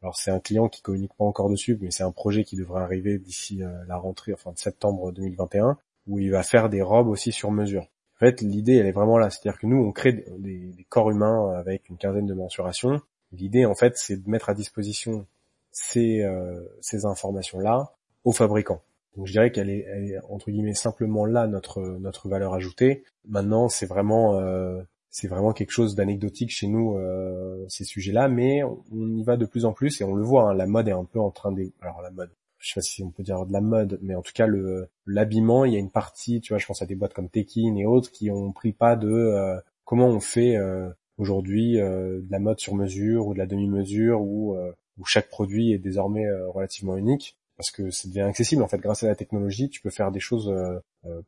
alors 0.02 0.16
c'est 0.16 0.30
un 0.30 0.40
client 0.40 0.68
qui 0.68 0.82
communique 0.82 1.14
pas 1.16 1.24
encore 1.24 1.48
dessus, 1.48 1.78
mais 1.80 1.90
c'est 1.90 2.02
un 2.02 2.10
projet 2.10 2.44
qui 2.44 2.56
devrait 2.56 2.82
arriver 2.82 3.18
d'ici 3.18 3.62
euh, 3.62 3.70
la 3.86 3.96
rentrée, 3.96 4.32
enfin 4.32 4.52
de 4.52 4.58
septembre 4.58 5.12
2021, 5.12 5.78
où 6.08 6.18
il 6.18 6.30
va 6.30 6.42
faire 6.42 6.68
des 6.68 6.82
robes 6.82 7.08
aussi 7.08 7.32
sur 7.32 7.50
mesure. 7.52 7.82
En 7.82 8.26
fait, 8.26 8.40
l'idée, 8.40 8.76
elle 8.76 8.86
est 8.86 8.92
vraiment 8.92 9.18
là, 9.18 9.30
c'est-à-dire 9.30 9.60
que 9.60 9.66
nous, 9.66 9.76
on 9.76 9.92
crée 9.92 10.12
des, 10.12 10.86
corps 10.88 11.10
humains 11.10 11.52
avec 11.56 11.88
une 11.88 11.96
quinzaine 11.96 12.26
de 12.26 12.34
mensurations. 12.34 13.00
L'idée, 13.32 13.64
en 13.64 13.74
fait, 13.74 13.96
c'est 13.96 14.22
de 14.22 14.28
mettre 14.28 14.48
à 14.48 14.54
disposition 14.54 15.26
ces, 15.70 16.22
euh, 16.22 16.60
ces 16.80 17.04
informations-là 17.04 17.92
aux 18.24 18.32
fabricants. 18.32 18.82
Donc 19.16 19.26
je 19.26 19.32
dirais 19.32 19.52
qu'elle 19.52 19.70
est, 19.70 20.18
entre 20.30 20.50
guillemets 20.50 20.74
simplement 20.74 21.26
là 21.26 21.46
notre 21.46 21.82
notre 21.82 22.28
valeur 22.28 22.54
ajoutée. 22.54 23.04
Maintenant, 23.26 23.68
c'est 23.68 23.86
vraiment 23.86 24.38
euh, 24.38 24.82
c'est 25.12 25.28
vraiment 25.28 25.52
quelque 25.52 25.70
chose 25.70 25.94
d'anecdotique 25.94 26.50
chez 26.50 26.66
nous 26.66 26.96
euh, 26.96 27.66
ces 27.68 27.84
sujets-là, 27.84 28.28
mais 28.28 28.62
on, 28.64 29.14
y 29.14 29.22
va 29.22 29.36
de 29.36 29.44
plus 29.44 29.66
en 29.66 29.74
plus 29.74 30.00
et 30.00 30.04
on 30.04 30.14
le 30.14 30.24
voit. 30.24 30.50
Hein, 30.50 30.54
la 30.54 30.66
mode 30.66 30.88
est 30.88 30.92
un 30.92 31.04
peu 31.04 31.20
en 31.20 31.30
train 31.30 31.52
de, 31.52 31.70
alors 31.82 32.00
la 32.00 32.10
mode, 32.10 32.30
je 32.58 32.68
sais 32.68 32.74
pas 32.76 32.80
si 32.80 33.02
on 33.04 33.10
peut 33.10 33.22
dire 33.22 33.44
de 33.44 33.52
la 33.52 33.60
mode, 33.60 33.98
mais 34.00 34.14
en 34.14 34.22
tout 34.22 34.32
cas 34.34 34.46
le 34.46 34.88
l'habillement, 35.06 35.66
il 35.66 35.74
y 35.74 35.76
a 35.76 35.78
une 35.78 35.90
partie, 35.90 36.40
tu 36.40 36.54
vois, 36.54 36.58
je 36.58 36.66
pense 36.66 36.80
à 36.80 36.86
des 36.86 36.94
boîtes 36.94 37.12
comme 37.12 37.28
Tekin 37.28 37.76
et 37.76 37.84
autres 37.84 38.10
qui 38.10 38.30
ont 38.30 38.52
pris 38.52 38.72
pas 38.72 38.96
de 38.96 39.10
euh, 39.10 39.60
comment 39.84 40.08
on 40.08 40.20
fait 40.20 40.56
euh, 40.56 40.88
aujourd'hui 41.18 41.74
de 41.74 42.30
la 42.30 42.38
mode 42.38 42.58
sur 42.58 42.74
mesure 42.74 43.26
ou 43.26 43.34
de 43.34 43.38
la 43.38 43.46
demi-mesure 43.46 44.22
où 44.22 44.56
où 44.98 45.04
chaque 45.04 45.28
produit 45.28 45.72
est 45.72 45.78
désormais 45.78 46.24
relativement 46.48 46.96
unique 46.96 47.36
parce 47.56 47.70
que 47.70 47.90
ça 47.90 48.08
devient 48.08 48.22
accessible 48.22 48.62
en 48.62 48.68
fait 48.68 48.78
grâce 48.78 49.02
à 49.02 49.08
la 49.08 49.14
technologie 49.14 49.68
tu 49.68 49.82
peux 49.82 49.90
faire 49.90 50.10
des 50.10 50.20
choses 50.20 50.52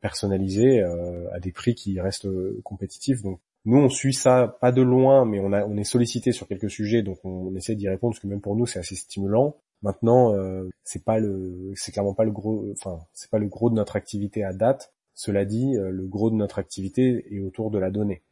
personnalisées 0.00 0.82
à 0.82 1.38
des 1.38 1.52
prix 1.52 1.74
qui 1.74 2.00
restent 2.00 2.28
compétitifs 2.62 3.22
donc 3.22 3.40
nous, 3.66 3.79
on 3.79 3.88
suit 3.88 4.12
ça 4.12 4.59
pas 4.61 4.72
de 4.72 4.83
loin, 4.83 5.24
mais 5.24 5.40
on, 5.40 5.53
a, 5.53 5.64
on 5.64 5.77
est 5.77 5.85
sollicité 5.85 6.33
sur 6.33 6.46
quelques 6.46 6.70
sujets, 6.70 7.03
donc 7.03 7.18
on, 7.24 7.55
essaie 7.55 7.74
d'y 7.74 7.88
répondre 7.88 8.14
parce 8.14 8.20
que 8.20 8.27
même 8.27 8.40
pour 8.42 8.57
nous, 8.57 8.66
c'est 8.66 8.79
assez 8.79 8.94
stimulant. 8.94 9.57
Maintenant, 9.83 10.35
euh, 10.35 10.68
c'est 10.83 11.05
pas 11.05 11.18
le, 11.18 11.72
c'est 11.74 11.92
clairement 11.92 12.14
pas 12.14 12.24
le 12.24 12.31
gros, 12.31 12.66
enfin, 12.72 12.98
c'est 13.14 13.31
pas 13.31 13.38
le 13.38 13.46
gros 13.46 13.70
de 13.70 13.74
notre 13.74 13.96
activité 13.96 14.44
à 14.44 14.53
date. 14.53 14.92
Cela 15.14 15.44
dit, 15.44 15.77
euh, 15.77 15.90
le 15.90 16.07
gros 16.07 16.31
de 16.31 16.35
notre 16.35 16.59
activité 16.59 17.24
est 17.31 17.40
autour 17.40 17.70
de 17.70 17.79
la 17.79 17.90
donnée. 17.90 18.22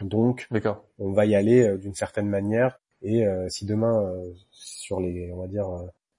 Donc, 0.00 0.48
on 0.98 1.12
va 1.12 1.26
y 1.26 1.34
aller 1.34 1.62
euh, 1.62 1.76
d'une 1.76 1.94
certaine 1.94 2.28
manière. 2.28 2.80
Et 3.02 3.26
euh, 3.26 3.48
si 3.48 3.66
demain, 3.66 4.12
sur 4.50 5.00
les, 5.00 5.30
on 5.32 5.40
va 5.40 5.48
dire, 5.48 5.66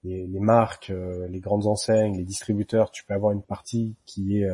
les, 0.04 0.26
les, 0.26 0.40
marques, 0.40 0.92
les 1.30 1.40
grandes 1.40 1.66
enseignes, 1.66 2.16
les 2.16 2.24
distributeurs, 2.24 2.90
tu 2.90 3.04
peux 3.04 3.14
avoir 3.14 3.32
une 3.32 3.42
partie 3.42 3.96
qui 4.04 4.38
est 4.38 4.48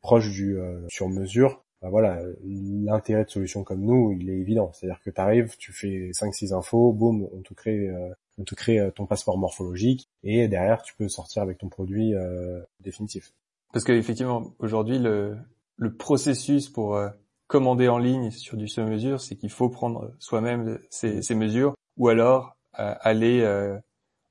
proche 0.00 0.28
du 0.28 0.58
sur 0.88 1.08
mesure, 1.08 1.64
bah 1.82 1.88
voilà, 1.90 2.20
l'intérêt 2.42 3.24
de 3.24 3.30
solutions 3.30 3.62
comme 3.62 3.82
nous, 3.82 4.12
il 4.12 4.30
est 4.30 4.38
évident. 4.38 4.72
C'est-à-dire 4.72 5.00
que 5.02 5.10
tu 5.10 5.20
arrives, 5.20 5.56
tu 5.58 5.72
fais 5.72 6.10
5-6 6.12 6.54
infos, 6.54 6.92
boum, 6.92 7.28
on 7.32 7.42
te 7.42 7.52
crée, 7.52 7.88
euh, 7.88 8.08
on 8.38 8.44
te 8.44 8.54
crée 8.54 8.78
euh, 8.78 8.90
ton 8.90 9.06
passeport 9.06 9.36
morphologique, 9.36 10.08
et 10.22 10.48
derrière, 10.48 10.82
tu 10.82 10.94
peux 10.94 11.08
sortir 11.08 11.42
avec 11.42 11.58
ton 11.58 11.68
produit 11.68 12.14
euh, 12.14 12.60
définitif. 12.80 13.32
Parce 13.72 13.84
qu'effectivement, 13.84 14.54
aujourd'hui, 14.58 14.98
le, 14.98 15.36
le 15.76 15.94
processus 15.94 16.70
pour 16.70 16.98
commander 17.46 17.88
en 17.88 17.98
ligne 17.98 18.30
sur 18.30 18.56
du 18.56 18.68
sur-mesure, 18.68 19.20
c'est 19.20 19.36
qu'il 19.36 19.50
faut 19.50 19.68
prendre 19.68 20.14
soi-même 20.18 20.78
ces, 20.88 21.20
ces, 21.20 21.34
mesures, 21.34 21.74
ou 21.98 22.08
alors 22.08 22.56
aller 22.72 23.44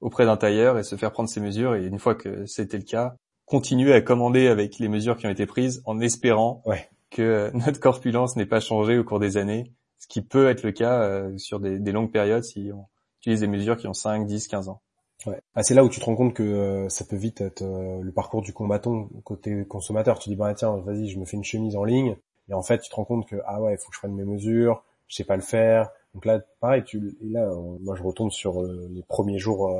auprès 0.01 0.25
d'un 0.25 0.37
tailleur 0.37 0.79
et 0.79 0.83
se 0.83 0.95
faire 0.95 1.11
prendre 1.11 1.29
ces 1.29 1.41
mesures, 1.41 1.75
et 1.75 1.85
une 1.85 1.99
fois 1.99 2.15
que 2.15 2.47
c'était 2.47 2.77
le 2.77 2.85
cas, 2.85 3.15
continuer 3.45 3.93
à 3.93 4.01
commander 4.01 4.47
avec 4.47 4.79
les 4.79 4.87
mesures 4.87 5.17
qui 5.17 5.27
ont 5.27 5.31
été 5.31 5.45
prises 5.45 5.83
en 5.85 5.99
espérant 5.99 6.63
ouais 6.65 6.89
que 7.09 7.51
notre 7.65 7.79
corpulence 7.79 8.35
n'ait 8.35 8.45
pas 8.45 8.59
changé 8.59 8.97
au 8.97 9.03
cours 9.03 9.19
des 9.19 9.37
années, 9.37 9.73
ce 9.99 10.07
qui 10.07 10.21
peut 10.21 10.49
être 10.49 10.63
le 10.63 10.71
cas 10.71 11.01
euh, 11.01 11.37
sur 11.37 11.59
des, 11.59 11.79
longues 11.91 12.11
périodes 12.11 12.43
si 12.43 12.71
on 12.73 12.85
utilise 13.21 13.39
des 13.39 13.47
mesures 13.47 13.77
qui 13.77 13.87
ont 13.87 13.93
5, 13.93 14.25
10, 14.25 14.47
15 14.47 14.69
ans. 14.69 14.81
Ouais. 15.25 15.39
Ah, 15.55 15.63
c'est 15.63 15.73
là 15.73 15.83
où 15.83 15.89
tu 15.89 15.99
te 15.99 16.05
rends 16.05 16.15
compte 16.15 16.33
que 16.33 16.43
euh, 16.43 16.89
ça 16.89 17.05
peut 17.05 17.15
vite 17.15 17.41
être 17.41 17.63
euh, 17.63 18.01
le 18.01 18.11
parcours 18.11 18.41
du 18.41 18.53
combattant 18.53 19.09
côté 19.23 19.65
consommateur. 19.65 20.19
Tu 20.19 20.29
dis 20.29 20.35
bah 20.35 20.53
tiens 20.53 20.75
vas-y 20.77 21.07
je 21.07 21.17
me 21.17 21.25
fais 21.25 21.37
une 21.37 21.43
chemise 21.43 21.75
en 21.75 21.83
ligne 21.83 22.17
et 22.49 22.53
en 22.53 22.61
fait 22.61 22.79
tu 22.79 22.89
te 22.89 22.95
rends 22.95 23.05
compte 23.05 23.25
que 23.27 23.37
ah 23.45 23.61
ouais 23.61 23.73
il 23.73 23.77
faut 23.77 23.89
que 23.89 23.95
je 23.95 23.99
prenne 23.99 24.13
mes 24.13 24.25
mesures, 24.25 24.83
je 25.07 25.15
sais 25.15 25.23
pas 25.23 25.37
le 25.37 25.41
faire. 25.41 25.89
Donc 26.13 26.25
là 26.25 26.41
pareil 26.59 26.83
tu 26.83 27.17
et 27.21 27.29
là 27.29 27.49
moi 27.79 27.95
je 27.95 28.03
retourne 28.03 28.29
sur 28.29 28.61
les 28.61 29.01
premiers 29.07 29.39
jours 29.39 29.73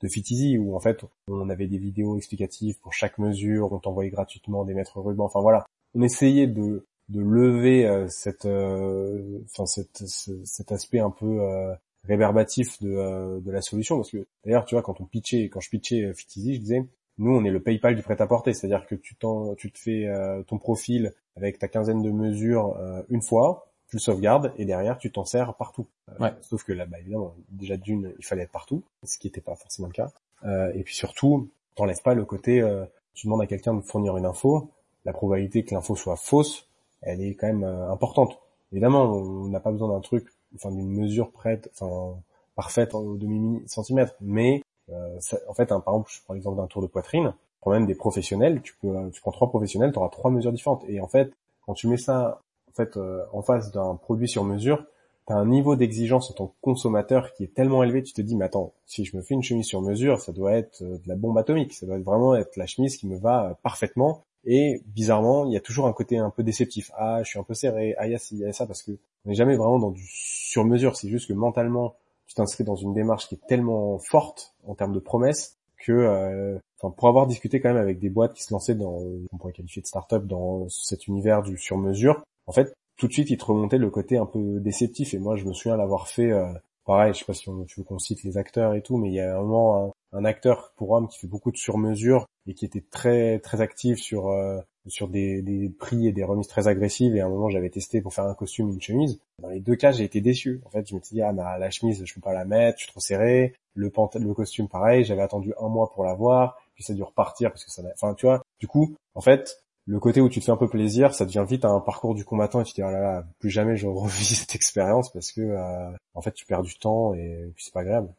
de 0.00 0.08
Fit 0.08 0.24
Easy 0.30 0.56
où 0.56 0.74
en 0.74 0.80
fait 0.80 1.04
on 1.28 1.50
avait 1.50 1.66
des 1.66 1.78
vidéos 1.78 2.16
explicatives 2.16 2.78
pour 2.80 2.94
chaque 2.94 3.18
mesure, 3.18 3.72
on 3.72 3.78
t'envoyait 3.80 4.10
gratuitement 4.10 4.64
des 4.64 4.74
mètres 4.74 5.00
rubans. 5.00 5.26
Enfin 5.26 5.40
voilà, 5.40 5.66
on 5.94 6.02
essayait 6.02 6.46
de 6.46 6.84
de 7.08 7.20
lever 7.20 7.86
euh, 7.86 8.06
cette, 8.08 8.44
euh, 8.44 9.38
enfin 9.46 9.64
cette, 9.64 10.04
cet 10.06 10.72
aspect 10.72 11.00
un 11.00 11.10
peu 11.10 11.40
euh, 11.40 11.74
réverbatif 12.04 12.82
de, 12.82 13.40
de 13.40 13.50
la 13.50 13.62
solution 13.62 13.96
parce 13.96 14.10
que 14.10 14.26
d'ailleurs 14.44 14.66
tu 14.66 14.74
vois 14.74 14.82
quand 14.82 15.00
on 15.00 15.04
pitchait, 15.04 15.48
quand 15.48 15.60
je 15.60 15.70
pitchais 15.70 16.12
Fit 16.12 16.26
Easy, 16.36 16.54
je 16.56 16.60
disais 16.60 16.86
nous 17.16 17.34
on 17.34 17.44
est 17.44 17.50
le 17.50 17.60
PayPal 17.60 17.96
du 17.96 18.02
prêt-à-porter, 18.02 18.52
c'est-à-dire 18.52 18.86
que 18.86 18.94
tu, 18.94 19.16
tu 19.56 19.72
te 19.72 19.78
fais 19.78 20.06
ton 20.46 20.58
profil 20.58 21.14
avec 21.34 21.58
ta 21.58 21.66
quinzaine 21.66 22.02
de 22.02 22.10
mesures 22.10 22.78
une 23.08 23.22
fois, 23.22 23.68
tu 23.88 23.96
le 23.96 24.00
sauvegardes 24.00 24.52
et 24.56 24.64
derrière 24.64 24.98
tu 24.98 25.10
t'en 25.10 25.24
sers 25.24 25.54
partout. 25.54 25.86
Ouais. 26.20 26.30
Sauf 26.42 26.62
que 26.64 26.72
là, 26.72 26.86
bah, 26.86 26.98
évidemment, 27.00 27.34
déjà 27.50 27.76
d'une, 27.76 28.14
il 28.18 28.24
fallait 28.24 28.42
être 28.42 28.52
partout, 28.52 28.82
ce 29.02 29.18
qui 29.18 29.26
n'était 29.26 29.40
pas 29.40 29.56
forcément 29.56 29.88
le 29.88 29.94
cas. 29.94 30.12
Euh, 30.44 30.70
et 30.74 30.82
puis 30.82 30.94
surtout, 30.94 31.48
t'enlèves 31.74 32.02
pas 32.02 32.14
le 32.14 32.24
côté, 32.24 32.60
euh, 32.60 32.84
tu 33.14 33.26
demandes 33.26 33.42
à 33.42 33.46
quelqu'un 33.46 33.74
de 33.74 33.80
fournir 33.80 34.16
une 34.16 34.26
info, 34.26 34.70
la 35.08 35.14
probabilité 35.14 35.64
que 35.64 35.74
l'info 35.74 35.96
soit 35.96 36.16
fausse, 36.16 36.66
elle 37.00 37.22
est 37.22 37.34
quand 37.34 37.46
même 37.46 37.64
euh, 37.64 37.90
importante. 37.90 38.38
Évidemment, 38.72 39.04
on 39.04 39.48
n'a 39.48 39.58
pas 39.58 39.72
besoin 39.72 39.88
d'un 39.88 40.00
truc, 40.00 40.28
enfin 40.54 40.70
d'une 40.70 40.90
mesure 40.90 41.30
prête, 41.30 41.70
enfin 41.72 42.20
parfaite 42.54 42.94
au 42.94 43.16
demi 43.16 43.62
centimètre, 43.66 44.14
mais 44.20 44.62
euh, 44.90 45.18
en 45.48 45.54
fait, 45.54 45.72
hein, 45.72 45.80
par 45.80 45.94
exemple, 45.94 46.10
je 46.12 46.22
prends 46.24 46.34
l'exemple 46.34 46.58
d'un 46.58 46.66
tour 46.66 46.82
de 46.82 46.86
poitrine, 46.86 47.32
prends 47.62 47.70
même 47.70 47.86
des 47.86 47.94
professionnels, 47.94 48.60
tu 48.60 48.74
peux, 48.82 48.94
tu 49.10 49.22
prends 49.22 49.32
trois 49.32 49.48
professionnels, 49.48 49.92
tu 49.92 49.98
auras 49.98 50.10
trois 50.10 50.30
mesures 50.30 50.52
différentes. 50.52 50.84
Et 50.88 51.00
en 51.00 51.08
fait, 51.08 51.32
quand 51.64 51.72
tu 51.72 51.88
mets 51.88 51.96
ça 51.96 52.42
en 52.68 52.72
fait 52.72 52.98
euh, 52.98 53.24
en 53.32 53.40
face 53.40 53.72
d'un 53.72 53.94
produit 53.94 54.28
sur 54.28 54.44
mesure, 54.44 54.84
tu 55.26 55.32
as 55.32 55.36
un 55.36 55.46
niveau 55.46 55.74
d'exigence 55.74 56.30
en 56.30 56.34
tant 56.34 56.46
que 56.48 56.54
consommateur 56.60 57.32
qui 57.32 57.44
est 57.44 57.54
tellement 57.54 57.82
élevé, 57.82 58.02
tu 58.02 58.12
te 58.12 58.20
dis 58.20 58.36
mais 58.36 58.44
attends, 58.44 58.74
si 58.84 59.06
je 59.06 59.16
me 59.16 59.22
fais 59.22 59.32
une 59.32 59.42
chemise 59.42 59.66
sur 59.66 59.80
mesure, 59.80 60.20
ça 60.20 60.32
doit 60.32 60.52
être 60.52 60.82
de 60.82 61.08
la 61.08 61.16
bombe 61.16 61.38
atomique, 61.38 61.72
ça 61.72 61.86
doit 61.86 61.98
vraiment 61.98 62.34
être 62.36 62.56
la 62.56 62.66
chemise 62.66 62.98
qui 62.98 63.06
me 63.06 63.16
va 63.16 63.56
parfaitement 63.62 64.24
et 64.50 64.82
bizarrement, 64.86 65.44
il 65.44 65.52
y 65.52 65.58
a 65.58 65.60
toujours 65.60 65.86
un 65.86 65.92
côté 65.92 66.16
un 66.16 66.30
peu 66.30 66.42
déceptif. 66.42 66.90
Ah, 66.96 67.20
je 67.22 67.28
suis 67.28 67.38
un 67.38 67.42
peu 67.42 67.52
serré. 67.52 67.94
Ah, 67.98 68.06
il 68.06 68.12
y 68.12 68.14
a 68.14 68.28
il 68.32 68.38
y 68.38 68.44
a 68.46 68.52
ça 68.54 68.66
parce 68.66 68.82
que 68.82 68.92
on 69.26 69.28
n'est 69.28 69.34
jamais 69.34 69.56
vraiment 69.56 69.78
dans 69.78 69.90
du 69.90 70.02
sur 70.06 70.64
mesure. 70.64 70.96
C'est 70.96 71.10
juste 71.10 71.28
que 71.28 71.34
mentalement, 71.34 71.96
tu 72.26 72.34
t'inscris 72.34 72.64
dans 72.64 72.74
une 72.74 72.94
démarche 72.94 73.28
qui 73.28 73.34
est 73.34 73.46
tellement 73.46 73.98
forte 73.98 74.54
en 74.66 74.74
termes 74.74 74.94
de 74.94 75.00
promesses 75.00 75.58
que, 75.76 75.92
euh, 75.92 76.58
enfin, 76.80 76.94
pour 76.96 77.08
avoir 77.08 77.26
discuté 77.26 77.60
quand 77.60 77.68
même 77.68 77.82
avec 77.82 77.98
des 77.98 78.08
boîtes 78.08 78.32
qui 78.32 78.42
se 78.42 78.52
lançaient 78.54 78.74
dans, 78.74 79.02
on 79.30 79.36
pourrait 79.36 79.52
qualifier 79.52 79.82
de 79.82 79.86
start-up 79.86 80.24
dans 80.24 80.66
cet 80.70 81.08
univers 81.08 81.42
du 81.42 81.58
sur 81.58 81.76
mesure, 81.76 82.24
en 82.46 82.52
fait, 82.52 82.74
tout 82.96 83.06
de 83.06 83.12
suite, 83.12 83.28
il 83.28 83.36
te 83.36 83.44
remontait 83.44 83.76
le 83.76 83.90
côté 83.90 84.16
un 84.16 84.26
peu 84.26 84.60
déceptif. 84.60 85.12
Et 85.12 85.18
moi, 85.18 85.36
je 85.36 85.44
me 85.44 85.52
souviens 85.52 85.76
l'avoir 85.76 86.08
fait. 86.08 86.32
Euh, 86.32 86.46
pareil, 86.88 87.12
je 87.12 87.18
sais 87.18 87.26
pas 87.26 87.34
si 87.34 87.44
tu 87.44 87.80
veux 87.80 87.84
qu'on 87.84 87.98
cite 87.98 88.22
les 88.24 88.38
acteurs 88.38 88.74
et 88.74 88.80
tout, 88.80 88.96
mais 88.96 89.08
il 89.08 89.14
y 89.14 89.20
a 89.20 89.36
un 89.36 89.42
moment 89.42 89.92
un, 90.12 90.24
acteur 90.24 90.72
pour 90.74 90.90
homme 90.92 91.06
qui 91.06 91.18
fait 91.18 91.26
beaucoup 91.26 91.52
de 91.52 91.58
sur-mesure 91.58 92.26
et 92.46 92.54
qui 92.54 92.64
était 92.64 92.82
très 92.90 93.38
très 93.40 93.60
actif 93.60 93.98
sur 93.98 94.28
euh, 94.28 94.58
sur 94.86 95.08
des, 95.08 95.70
prix 95.78 96.08
et 96.08 96.12
des 96.12 96.24
remises 96.24 96.48
très 96.48 96.66
agressives. 96.66 97.14
Et 97.14 97.20
à 97.20 97.26
un 97.26 97.28
moment, 97.28 97.50
j'avais 97.50 97.68
testé 97.68 98.00
pour 98.00 98.14
faire 98.14 98.24
un 98.24 98.34
costume, 98.34 98.70
une 98.70 98.80
chemise. 98.80 99.20
Dans 99.42 99.50
les 99.50 99.60
deux 99.60 99.76
cas, 99.76 99.92
j'ai 99.92 100.04
été 100.04 100.22
déçu. 100.22 100.62
En 100.64 100.70
fait, 100.70 100.88
je 100.88 100.94
me 100.94 101.00
suis 101.02 101.16
dit 101.16 101.20
ah 101.20 101.34
bah 101.34 101.58
la 101.58 101.68
chemise, 101.68 102.02
je 102.02 102.14
peux 102.14 102.22
pas 102.22 102.32
la 102.32 102.46
mettre, 102.46 102.78
je 102.78 102.84
suis 102.84 102.90
trop 102.90 103.00
serré. 103.00 103.54
Le 103.74 103.92
le 104.14 104.34
costume, 104.34 104.66
pareil, 104.66 105.04
j'avais 105.04 105.22
attendu 105.22 105.52
un 105.60 105.68
mois 105.68 105.90
pour 105.90 106.04
l'avoir, 106.04 106.56
puis 106.74 106.82
ça 106.82 106.94
a 106.94 106.96
dû 106.96 107.02
repartir 107.02 107.50
parce 107.50 107.66
que 107.66 107.70
ça. 107.70 107.82
Enfin, 107.92 108.14
tu 108.14 108.24
vois. 108.24 108.42
Du 108.60 108.66
coup, 108.66 108.96
en 109.14 109.20
fait, 109.20 109.62
le 109.88 109.98
côté 110.00 110.20
où 110.20 110.28
tu 110.28 110.40
te 110.40 110.44
fais 110.44 110.52
un 110.52 110.56
peu 110.56 110.68
plaisir, 110.68 111.14
ça 111.14 111.24
devient 111.24 111.46
vite 111.48 111.64
un 111.64 111.80
parcours 111.80 112.14
du 112.14 112.22
combattant 112.22 112.60
et 112.60 112.64
tu 112.64 112.72
te 112.72 112.76
dis 112.76 112.82
oh 112.86 112.90
là 112.90 113.00
là, 113.00 113.24
plus 113.38 113.48
jamais 113.48 113.76
je 113.76 113.86
revis 113.88 114.34
cette 114.34 114.54
expérience 114.54 115.10
parce 115.10 115.32
que 115.32 115.40
euh, 115.40 115.90
en 116.14 116.20
fait 116.20 116.32
tu 116.32 116.44
perds 116.44 116.62
du 116.62 116.78
temps 116.78 117.14
et 117.14 117.50
puis 117.54 117.64
c'est 117.64 117.72
pas 117.72 117.80
agréable. 117.80 118.12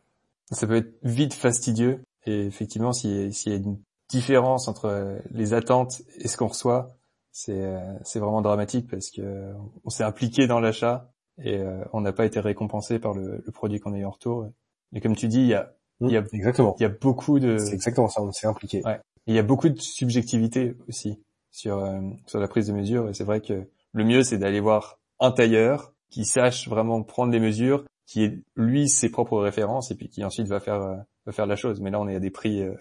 Ça 0.52 0.66
peut 0.66 0.78
être 0.78 0.98
vite 1.04 1.36
fastidieux 1.36 2.04
et 2.26 2.48
effectivement 2.48 2.92
s'il 2.92 3.30
y 3.30 3.52
a 3.52 3.56
une 3.56 3.78
différence 4.10 4.68
entre 4.68 5.20
les 5.30 5.54
attentes 5.54 6.02
et 6.18 6.28
ce 6.28 6.38
qu'on 6.38 6.48
reçoit, 6.48 6.96
c'est 7.32 7.72
c'est 8.04 8.20
vraiment 8.20 8.42
dramatique 8.42 8.90
parce 8.90 9.12
que 9.12 9.54
on 9.86 9.92
s'est 9.92 10.04
impliqué 10.04 10.48
dans 10.48 10.60
l'achat 10.60 11.12
et 11.38 11.60
euh, 11.60 11.86
on 11.94 12.02
n'a 12.02 12.14
pas 12.14 12.26
été 12.26 12.40
récompensé 12.40 12.98
par 12.98 13.14
le, 13.14 13.44
produit 13.54 13.80
qu'on 13.80 13.94
a 13.94 13.98
eu 14.00 14.06
en 14.06 14.10
retour. 14.10 14.48
Et 14.94 15.02
comme 15.02 15.16
tu 15.16 15.28
dis, 15.28 15.42
il 15.42 15.48
y 15.48 15.54
a 15.54 15.72
il 16.02 16.10
y 16.10 16.18
a 16.18 16.24
exactement. 16.32 16.76
Il 16.80 16.84
y 16.84 16.86
a 16.86 16.90
beaucoup 16.90 17.40
de. 17.40 17.60
C'est 17.60 17.74
exactement 17.74 18.08
ça. 18.08 18.24
On 18.24 18.32
s'est 18.32 18.48
impliqué. 18.48 18.82
Ouais. 18.86 19.00
il 19.28 19.36
y 19.36 19.40
a 19.40 19.44
beaucoup 19.44 19.70
de 19.70 19.80
subjectivité 19.80 20.76
aussi 20.88 21.20
sur 21.52 21.80
euh, 21.80 22.00
sur 22.26 22.40
la 22.40 22.48
prise 22.48 22.68
de 22.68 22.74
mesure. 22.74 23.10
Et 23.10 23.14
c'est 23.14 23.24
vrai 23.24 23.42
que 23.42 23.68
le 23.94 24.04
mieux, 24.04 24.24
c'est 24.24 24.38
d'aller 24.38 24.60
voir 24.60 25.00
un 25.20 25.32
tailleur 25.32 25.94
qui 26.10 26.26
sache 26.26 26.68
vraiment 26.68 27.04
prendre 27.04 27.32
les 27.32 27.40
mesures, 27.40 27.84
qui 28.06 28.24
est 28.24 28.40
lui 28.56 28.90
ses 28.90 29.10
propres 29.10 29.40
références 29.40 29.92
et 29.92 29.96
puis 29.96 30.10
qui 30.10 30.24
ensuite 30.24 30.48
va 30.48 30.60
faire 30.60 30.82
euh, 30.82 30.96
va 31.26 31.32
faire 31.32 31.46
la 31.46 31.56
chose. 31.56 31.82
Mais 31.82 31.92
là, 31.92 32.00
on 32.00 32.08
est 32.08 32.16
à 32.16 32.20
des 32.20 32.32
prix. 32.32 32.62
Euh, 32.62 32.76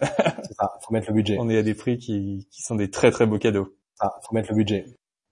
ça. 0.51 0.71
Faut 0.81 0.93
mettre 0.93 1.07
le 1.09 1.13
budget. 1.13 1.37
On 1.39 1.49
est 1.49 1.57
à 1.57 1.63
des 1.63 1.75
prix 1.75 1.97
qui 1.97 2.47
qui 2.51 2.61
sont 2.61 2.75
des 2.75 2.89
très 2.89 3.11
très 3.11 3.25
beaux 3.25 3.39
cadeaux. 3.39 3.75
Ah, 3.99 4.11
faut 4.27 4.33
mettre 4.33 4.49
le 4.51 4.55
budget. 4.55 4.85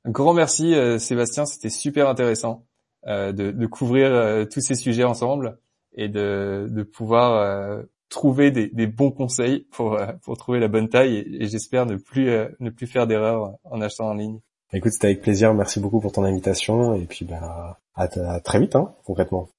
Un 0.06 0.12
grand 0.12 0.34
merci 0.34 0.74
Sébastien, 1.00 1.46
c'était 1.46 1.70
super 1.70 2.08
intéressant 2.08 2.66
de, 3.06 3.32
de 3.32 3.66
couvrir 3.66 4.48
tous 4.50 4.62
ces 4.62 4.76
sujets 4.76 5.04
ensemble 5.04 5.60
et 5.94 6.08
de, 6.08 6.68
de 6.70 6.84
pouvoir 6.84 7.84
trouver 8.10 8.52
des, 8.52 8.68
des, 8.68 8.88
bons 8.88 9.12
conseils 9.12 9.68
pour 9.72 9.94
euh, 9.94 10.14
pour 10.24 10.38
trouver 10.38 10.60
la 10.60 10.68
bonne 10.68 10.90
taille 10.90 11.18
et, 11.18 11.48
j'espère 11.48 11.86
ne 11.86 11.96
plus 11.96 12.30
euh, 12.30 12.50
ne 12.60 12.70
plus 12.70 12.88
faire 12.88 13.08
d'erreurs 13.08 13.58
en 13.64 13.82
achetant 13.82 14.10
en 14.10 14.14
ligne. 14.14 14.40
Écoute, 14.74 14.92
c'était 14.92 15.08
avec 15.08 15.22
plaisir. 15.22 15.54
Merci 15.54 15.80
beaucoup 15.80 16.00
pour 16.00 16.12
ton 16.12 16.24
invitation 16.24 16.94
et 16.94 17.06
puis 17.06 17.26
bah 17.26 17.80
à, 17.96 18.08
très 18.42 18.60
vite, 18.60 18.76
hein, 18.76 18.94
concrètement. 19.06 19.50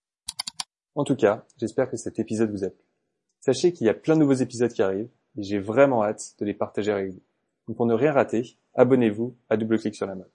En 0.94 1.04
tout 1.04 1.16
cas, 1.16 1.44
j'espère 1.58 1.90
que 1.90 1.96
cet 1.96 2.18
épisode 2.18 2.50
vous 2.50 2.64
a 2.64 2.70
plu. 2.70 2.84
Sachez 3.40 3.72
qu'il 3.72 3.87
y 3.87 3.90
a 3.90 3.94
plein 3.94 4.14
de 4.14 4.20
nouveaux 4.20 4.34
épisodes 4.34 4.72
qui 4.72 4.82
arrivent 4.82 5.11
et 5.37 5.42
j'ai 5.42 5.58
vraiment 5.58 6.04
hâte 6.04 6.34
de 6.38 6.44
les 6.44 6.54
partager 6.54 6.92
avec 6.92 7.11
vous. 7.12 7.22
Donc 7.66 7.76
pour 7.76 7.87
ne 7.87 7.94
rien 7.94 8.12
rater, 8.12 8.58
abonnez-vous 8.74 9.37
à 9.48 9.56
Double 9.56 9.78
Clic 9.78 9.94
sur 9.94 10.06
la 10.06 10.14
mode. 10.14 10.30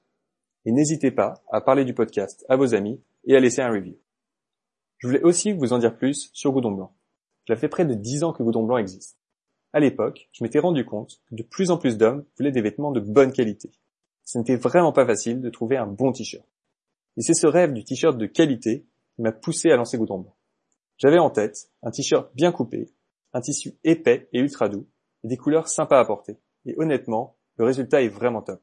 Et 0.66 0.72
n'hésitez 0.72 1.12
pas 1.12 1.36
à 1.52 1.62
parler 1.62 1.86
du 1.86 1.94
podcast 1.94 2.46
à 2.50 2.56
vos 2.56 2.74
amis 2.74 3.02
et 3.26 3.36
à 3.36 3.40
laisser 3.40 3.62
un 3.62 3.70
review. 3.70 3.98
Je 4.98 5.08
voulais 5.08 5.24
aussi 5.24 5.52
vous 5.52 5.74
en 5.74 5.80
dire 5.80 5.98
plus 5.98 6.30
sur 6.34 6.52
Goudon 6.52 6.72
Blanc. 6.72 6.96
Cela 7.48 7.58
fait 7.58 7.70
près 7.70 7.86
de 7.86 7.94
dix 7.94 8.24
ans 8.24 8.34
que 8.34 8.44
Goudron 8.44 8.64
Blanc 8.64 8.78
existe. 8.78 9.18
À 9.74 9.80
l'époque, 9.80 10.30
je 10.32 10.44
m'étais 10.44 10.60
rendu 10.60 10.86
compte 10.86 11.22
que 11.28 11.36
de 11.36 11.44
plus 11.44 11.72
en 11.72 11.78
plus 11.78 11.98
d'hommes 11.98 12.26
voulaient 12.38 12.52
des 12.52 12.62
vêtements 12.62 12.92
de 12.92 13.00
bonne 13.00 13.32
qualité. 13.32 13.72
Ce 14.24 14.38
n'était 14.38 14.56
vraiment 14.56 14.94
pas 14.94 15.06
facile 15.06 15.42
de 15.42 15.50
trouver 15.50 15.78
un 15.78 15.88
bon 15.88 16.12
t-shirt. 16.12 16.46
Et 17.18 17.22
c'est 17.22 17.34
ce 17.34 17.48
rêve 17.48 17.74
du 17.74 17.84
t-shirt 17.84 18.18
de 18.18 18.26
qualité 18.26 18.86
qui 19.16 19.22
m'a 19.22 19.32
poussé 19.32 19.72
à 19.72 19.76
lancer 19.76 19.98
Goudron 19.98 20.20
Blanc. 20.20 20.36
J'avais 20.98 21.20
en 21.20 21.30
tête 21.30 21.72
un 21.82 21.92
t-shirt 21.92 22.34
bien 22.36 22.52
coupé, 22.52 22.94
un 23.34 23.42
tissu 23.42 23.78
épais 23.84 24.30
et 24.32 24.40
ultra 24.40 24.70
doux, 24.70 24.88
et 25.24 25.28
des 25.28 25.38
couleurs 25.38 25.68
sympas 25.68 26.00
à 26.00 26.06
porter. 26.06 26.38
Et 26.66 26.76
honnêtement, 26.78 27.36
le 27.58 27.66
résultat 27.66 28.02
est 28.02 28.10
vraiment 28.10 28.42
top. 28.42 28.62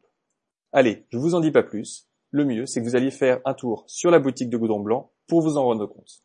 Allez, 0.73 1.07
je 1.11 1.19
vous 1.19 1.35
en 1.35 1.41
dis 1.41 1.51
pas 1.51 1.63
plus. 1.63 2.09
Le 2.31 2.45
mieux, 2.45 2.67
c'est 2.67 2.81
que 2.81 2.87
vous 2.87 2.97
alliez 2.97 3.11
faire 3.11 3.41
un 3.45 3.55
tour 3.55 3.85
sur 3.89 4.11
la 4.11 4.21
boutique 4.21 4.51
de 4.51 4.57
Goudron 4.57 4.81
Blanc 4.81 5.11
pour 5.27 5.43
vous 5.43 5.57
en 5.57 5.65
rendre 5.65 5.87
compte. 5.87 6.23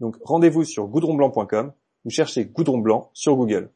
Donc 0.00 0.16
rendez-vous 0.22 0.64
sur 0.64 0.86
goudronblanc.com 0.86 1.72
ou 2.08 2.10
cherchez 2.10 2.46
Goudron 2.46 2.78
Blanc 2.78 3.10
sur 3.12 3.36
Google. 3.36 3.70